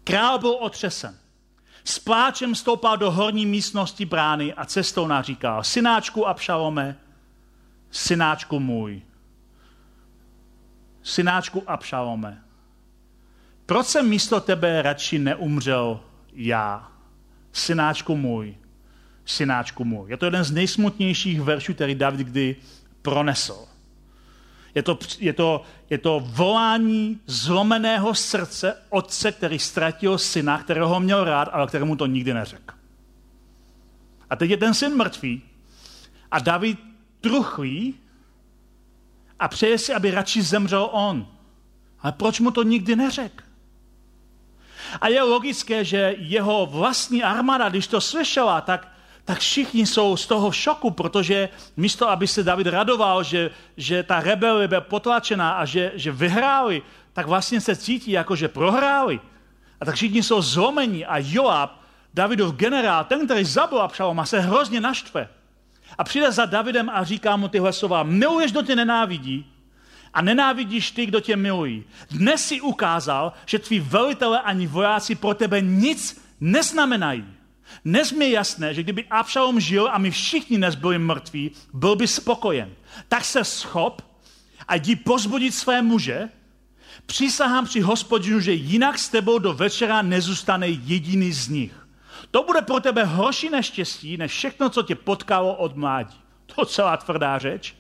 Král 0.04 0.39
byl 0.39 0.51
otřesen. 0.51 1.18
S 1.84 1.99
pláčem 1.99 2.56
stoupal 2.56 2.97
do 2.97 3.12
horní 3.12 3.45
místnosti 3.45 4.06
brány 4.06 4.54
a 4.54 4.66
cestou 4.66 5.08
naříkal, 5.08 5.64
synáčku 5.64 6.28
Abšalome, 6.28 6.95
synáčku 7.91 8.60
můj, 8.60 9.01
synáčku 11.04 11.64
Abšalome, 11.68 12.43
proč 13.66 13.88
jsem 13.88 14.10
místo 14.10 14.39
tebe 14.39 14.82
radši 14.82 15.20
neumřel 15.20 15.99
já, 16.34 16.91
synáčku 17.51 18.16
můj, 18.16 18.58
synáčku 19.26 19.86
můj. 19.86 20.10
Je 20.10 20.18
to 20.18 20.26
jeden 20.26 20.43
z 20.43 20.51
nejsmutnějších 20.51 21.41
veršů, 21.41 21.74
který 21.74 21.95
David 21.95 22.28
kdy 22.28 22.56
pronesl. 23.01 23.73
Je 24.76 24.84
to, 24.84 25.00
je, 25.20 25.34
to, 25.34 25.62
je 25.90 25.98
to 25.98 26.24
volání 26.26 27.20
zlomeného 27.26 28.16
srdce 28.16 28.78
otce, 28.90 29.32
který 29.32 29.60
ztratil 29.60 30.18
syna, 30.18 30.58
kterého 30.58 30.88
ho 30.88 31.00
měl 31.00 31.24
rád, 31.24 31.50
ale 31.52 31.68
kterému 31.68 31.96
to 31.96 32.06
nikdy 32.06 32.34
neřekl. 32.34 32.76
A 34.30 34.36
teď 34.36 34.50
je 34.50 34.58
ten 34.58 34.74
syn 34.74 34.96
mrtvý 34.96 35.42
a 36.32 36.40
David 36.40 36.80
truchlí 37.22 37.96
a 39.40 39.48
přeje 39.48 39.78
si, 39.78 39.94
aby 39.94 40.12
radši 40.12 40.42
zemřel 40.42 40.90
on. 40.92 41.28
Ale 42.00 42.12
proč 42.12 42.40
mu 42.40 42.52
to 42.52 42.64
nikdy 42.64 42.96
neřekl? 42.96 43.44
A 45.02 45.08
je 45.08 45.22
logické, 45.22 45.86
že 45.86 46.16
jeho 46.18 46.66
vlastní 46.66 47.24
armáda, 47.24 47.70
když 47.70 47.88
to 47.88 48.02
slyšela, 48.02 48.62
tak 48.62 48.93
tak 49.26 49.40
všichni 49.40 49.86
jsou 49.86 50.18
z 50.18 50.28
toho 50.28 50.52
šoku, 50.52 50.92
protože 50.92 51.50
místo, 51.78 52.10
aby 52.10 52.28
se 52.28 52.44
David 52.44 52.68
radoval, 52.68 53.24
že, 53.24 53.50
že 53.78 54.04
ta 54.04 54.20
rebelie 54.20 54.68
byla 54.68 54.82
potlačená 54.82 55.52
a 55.52 55.66
že, 55.66 55.92
že 55.96 56.12
vyhráli, 56.12 56.82
tak 57.14 57.28
vlastně 57.28 57.62
se 57.62 57.76
cítí 57.76 58.12
jako, 58.12 58.36
že 58.36 58.48
prohráli. 58.48 59.20
A 59.80 59.86
tak 59.86 59.96
všichni 59.96 60.24
jsou 60.24 60.42
zlomení 60.42 61.06
a 61.06 61.18
Joab, 61.18 61.72
Davidov 62.14 62.56
generál, 62.56 63.04
ten, 63.04 63.26
který 63.26 63.44
zabil 63.44 63.82
Abšaloma, 63.82 64.26
se 64.26 64.40
hrozně 64.40 64.82
naštve. 64.82 65.30
A 65.98 66.04
přijde 66.04 66.32
za 66.32 66.46
Davidem 66.46 66.90
a 66.90 67.04
říká 67.04 67.36
mu 67.36 67.48
tyhle 67.48 67.74
slova, 67.74 68.04
miluješ, 68.04 68.52
kdo 68.52 68.62
tě 68.62 68.76
nenávidí 68.76 69.46
a 70.14 70.22
nenávidíš 70.22 70.92
ty, 70.92 71.06
kdo 71.06 71.20
tě 71.20 71.36
milují. 71.36 71.84
Dnes 72.12 72.48
si 72.48 72.62
ukázal, 72.62 73.34
že 73.46 73.60
tví 73.60 73.80
velitele 73.80 74.42
ani 74.42 74.68
vojáci 74.68 75.16
pro 75.16 75.34
tebe 75.34 75.62
nic 75.62 76.22
neznamenají. 76.42 77.26
Dnes 77.86 78.11
mi 78.11 78.26
je 78.26 78.32
jasné, 78.32 78.74
že 78.74 78.84
kdyby 78.84 79.05
Abšalom 79.09 79.59
žil 79.59 79.89
a 79.91 79.97
my 79.97 80.11
všichni 80.11 80.57
dnes 80.57 80.76
byli 80.76 80.99
mrtví, 80.99 81.51
byl 81.74 81.95
by 81.95 82.07
spokojen. 82.07 82.70
Tak 83.07 83.26
se 83.26 83.43
schop 83.43 84.01
a 84.68 84.76
jdi 84.76 84.95
pozbudit 84.95 85.55
své 85.55 85.82
muže, 85.82 86.30
Přísahám 87.05 87.66
při 87.66 87.82
hospodinu, 87.82 88.39
že 88.39 88.53
jinak 88.53 88.99
s 88.99 89.09
tebou 89.09 89.39
do 89.39 89.53
večera 89.53 90.01
nezůstane 90.01 90.68
jediný 90.68 91.32
z 91.32 91.47
nich. 91.47 91.88
To 92.32 92.43
bude 92.43 92.61
pro 92.61 92.80
tebe 92.80 93.03
horší 93.03 93.49
neštěstí, 93.49 94.18
než 94.18 94.32
všechno, 94.32 94.70
co 94.70 94.84
tě 94.84 94.95
potkalo 94.95 95.55
od 95.55 95.76
mládí. 95.76 96.18
To 96.55 96.66
celá 96.66 96.97
tvrdá 96.97 97.39
řeč. 97.39 97.76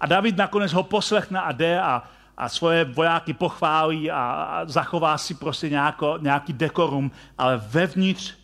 A 0.00 0.06
David 0.06 0.36
nakonec 0.36 0.72
ho 0.72 0.82
poslechne 0.82 1.40
a 1.40 1.52
jde 1.52 1.80
a, 1.80 2.02
a 2.36 2.48
svoje 2.48 2.84
vojáky 2.84 3.32
pochválí 3.32 4.10
a, 4.10 4.18
a 4.20 4.64
zachová 4.66 5.18
si 5.18 5.34
prostě 5.34 5.68
nějako, 5.68 6.18
nějaký 6.20 6.52
dekorum, 6.52 7.10
ale 7.38 7.62
vevnitř 7.68 8.34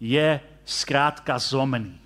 je 0.00 0.40
zkrátka 0.64 1.38
zlomený. 1.38 1.98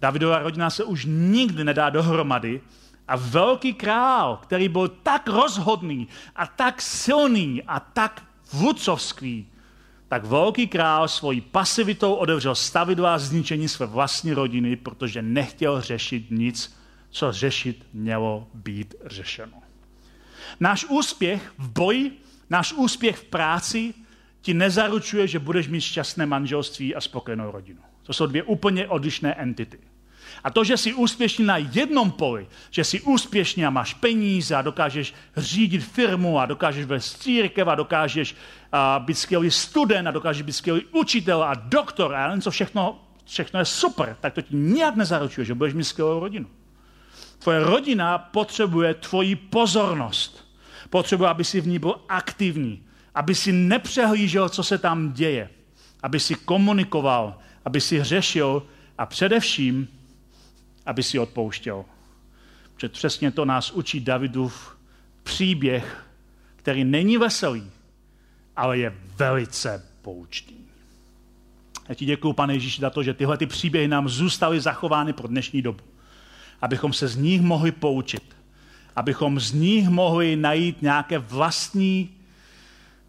Davidova 0.00 0.38
rodina 0.38 0.70
se 0.70 0.84
už 0.84 1.04
nikdy 1.08 1.64
nedá 1.64 1.90
dohromady 1.90 2.60
a 3.08 3.16
velký 3.16 3.74
král, 3.74 4.36
který 4.36 4.68
byl 4.68 4.88
tak 4.88 5.28
rozhodný 5.28 6.08
a 6.36 6.46
tak 6.46 6.82
silný 6.82 7.62
a 7.62 7.80
tak 7.80 8.22
vůdcovský, 8.52 9.48
tak 10.08 10.24
velký 10.24 10.66
král 10.66 11.08
svojí 11.08 11.40
pasivitou 11.40 12.14
odevřel 12.14 12.54
stavidla 12.54 13.18
zničení 13.18 13.68
své 13.68 13.86
vlastní 13.86 14.32
rodiny, 14.32 14.76
protože 14.76 15.22
nechtěl 15.22 15.80
řešit 15.80 16.30
nic, 16.30 16.76
co 17.10 17.32
řešit 17.32 17.86
mělo 17.92 18.48
být 18.54 18.94
řešeno. 19.06 19.62
Náš 20.60 20.84
úspěch 20.84 21.52
v 21.58 21.68
boji, 21.68 22.20
náš 22.50 22.72
úspěch 22.72 23.16
v 23.16 23.24
práci 23.24 23.94
ti 24.44 24.54
nezaručuje, 24.54 25.26
že 25.26 25.38
budeš 25.38 25.68
mít 25.68 25.80
šťastné 25.80 26.26
manželství 26.26 26.94
a 26.94 27.00
spokojenou 27.00 27.50
rodinu. 27.50 27.80
To 28.02 28.12
jsou 28.12 28.26
dvě 28.26 28.42
úplně 28.42 28.88
odlišné 28.88 29.34
entity. 29.34 29.78
A 30.44 30.50
to, 30.50 30.64
že 30.64 30.76
jsi 30.76 30.94
úspěšný 30.94 31.44
na 31.44 31.56
jednom 31.56 32.10
poli, 32.10 32.46
že 32.70 32.84
jsi 32.84 33.00
úspěšný 33.00 33.64
a 33.66 33.70
máš 33.70 33.94
peníze 33.94 34.56
a 34.56 34.62
dokážeš 34.62 35.14
řídit 35.36 35.84
firmu 35.84 36.38
a 36.38 36.46
dokážeš 36.46 36.84
vést 36.84 37.22
církev 37.22 37.68
a 37.68 37.74
dokážeš 37.74 38.36
a, 38.72 38.98
být 38.98 39.18
skvělý 39.18 39.50
student 39.50 40.08
a 40.08 40.10
dokážeš 40.10 40.42
být 40.42 40.52
skvělý 40.52 40.84
učitel 40.92 41.42
a 41.42 41.54
doktor 41.54 42.14
a 42.14 42.30
jen 42.30 42.40
co 42.40 42.50
všechno, 42.50 43.00
všechno 43.24 43.58
je 43.60 43.64
super, 43.64 44.16
tak 44.20 44.34
to 44.34 44.42
ti 44.42 44.56
nijak 44.56 44.96
nezaručuje, 44.96 45.44
že 45.44 45.54
budeš 45.54 45.74
mít 45.74 45.84
skvělou 45.84 46.20
rodinu. 46.20 46.46
Tvoje 47.38 47.64
rodina 47.64 48.18
potřebuje 48.18 48.94
tvoji 48.94 49.36
pozornost. 49.36 50.44
Potřebuje, 50.90 51.30
aby 51.30 51.44
si 51.44 51.60
v 51.60 51.66
ní 51.66 51.78
byl 51.78 52.00
aktivní, 52.08 52.84
aby 53.14 53.34
si 53.34 53.52
nepřehlížel, 53.52 54.48
co 54.48 54.62
se 54.62 54.78
tam 54.78 55.12
děje, 55.12 55.50
aby 56.02 56.20
si 56.20 56.34
komunikoval, 56.34 57.38
aby 57.64 57.80
si 57.80 58.04
řešil 58.04 58.62
a 58.98 59.06
především, 59.06 59.88
aby 60.86 61.02
si 61.02 61.18
odpouštěl. 61.18 61.84
Protože 62.74 62.88
přesně 62.88 63.30
to 63.30 63.44
nás 63.44 63.70
učí 63.70 64.00
Davidův 64.00 64.76
příběh, 65.22 66.06
který 66.56 66.84
není 66.84 67.18
veselý, 67.18 67.70
ale 68.56 68.78
je 68.78 68.94
velice 69.16 69.86
poučný. 70.02 70.56
Já 71.88 71.94
ti 71.94 72.04
děkuji, 72.04 72.32
pane 72.32 72.54
Ježíši, 72.54 72.80
za 72.80 72.90
to, 72.90 73.02
že 73.02 73.14
tyhle 73.14 73.38
ty 73.38 73.46
příběhy 73.46 73.88
nám 73.88 74.08
zůstaly 74.08 74.60
zachovány 74.60 75.12
pro 75.12 75.28
dnešní 75.28 75.62
dobu. 75.62 75.84
Abychom 76.62 76.92
se 76.92 77.08
z 77.08 77.16
nich 77.16 77.42
mohli 77.42 77.72
poučit. 77.72 78.36
Abychom 78.96 79.40
z 79.40 79.52
nich 79.52 79.88
mohli 79.88 80.36
najít 80.36 80.82
nějaké 80.82 81.18
vlastní 81.18 82.13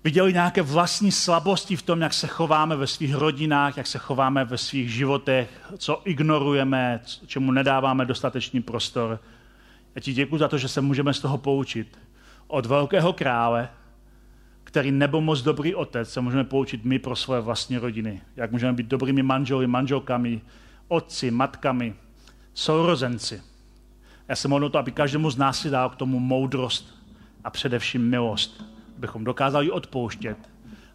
viděli 0.05 0.33
nějaké 0.33 0.61
vlastní 0.61 1.11
slabosti 1.11 1.75
v 1.75 1.81
tom, 1.81 2.01
jak 2.01 2.13
se 2.13 2.27
chováme 2.27 2.75
ve 2.75 2.87
svých 2.87 3.15
rodinách, 3.15 3.77
jak 3.77 3.87
se 3.87 3.97
chováme 3.97 4.45
ve 4.45 4.57
svých 4.57 4.93
životech, 4.93 5.49
co 5.77 6.01
ignorujeme, 6.05 7.01
čemu 7.25 7.51
nedáváme 7.51 8.05
dostatečný 8.05 8.61
prostor. 8.61 9.19
Já 9.95 10.01
ti 10.01 10.13
děkuji 10.13 10.37
za 10.37 10.47
to, 10.47 10.57
že 10.57 10.67
se 10.67 10.81
můžeme 10.81 11.13
z 11.13 11.19
toho 11.19 11.37
poučit. 11.37 11.99
Od 12.47 12.65
velkého 12.65 13.13
krále, 13.13 13.69
který 14.63 14.91
nebyl 14.91 15.21
moc 15.21 15.41
dobrý 15.41 15.75
otec, 15.75 16.13
se 16.13 16.21
můžeme 16.21 16.43
poučit 16.43 16.85
my 16.85 16.99
pro 16.99 17.15
svoje 17.15 17.41
vlastní 17.41 17.77
rodiny. 17.77 18.21
Jak 18.35 18.51
můžeme 18.51 18.73
být 18.73 18.87
dobrými 18.87 19.23
manželi, 19.23 19.67
manželkami, 19.67 20.41
otci, 20.87 21.31
matkami, 21.31 21.95
sourozenci. 22.53 23.41
Já 24.27 24.35
se 24.35 24.47
modlím 24.47 24.71
to, 24.71 24.77
aby 24.77 24.91
každému 24.91 25.29
z 25.29 25.37
nás 25.37 25.59
si 25.59 25.69
dal 25.69 25.89
k 25.89 25.95
tomu 25.95 26.19
moudrost 26.19 26.95
a 27.43 27.49
především 27.49 28.09
milost 28.09 28.74
abychom 28.97 29.23
dokázali 29.23 29.71
odpouštět 29.71 30.37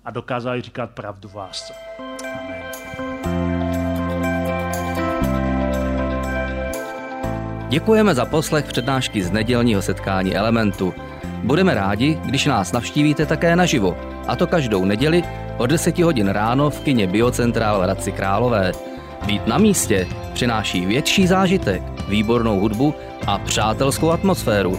a 0.05 0.11
dokázali 0.11 0.61
říkat 0.61 0.91
pravdu 0.91 1.29
v 1.29 1.35
lásce. 1.35 1.75
Amen. 2.23 2.63
Děkujeme 7.71 8.15
za 8.15 8.25
poslech 8.25 8.65
přednášky 8.65 9.23
z 9.23 9.31
nedělního 9.31 9.83
setkání 9.83 10.37
Elementu. 10.37 10.95
Budeme 11.45 11.75
rádi, 11.75 12.19
když 12.25 12.47
nás 12.47 12.73
navštívíte 12.73 13.27
také 13.27 13.57
naživo, 13.57 13.97
a 14.27 14.37
to 14.37 14.47
každou 14.47 14.85
neděli 14.85 15.23
od 15.59 15.67
10 15.67 15.99
hodin 15.99 16.29
ráno 16.29 16.71
v 16.71 16.81
kině 16.81 17.07
Biocentrál 17.07 17.81
v 17.81 17.83
Hradci 17.83 18.13
Králové. 18.13 18.73
Být 19.27 19.47
na 19.47 19.59
místě 19.59 20.09
přináší 20.33 20.87
větší 20.87 21.27
zážitek, 21.27 21.83
výbornou 22.09 22.61
hudbu 22.61 22.95
a 23.27 23.39
přátelskou 23.39 24.11
atmosféru, 24.11 24.79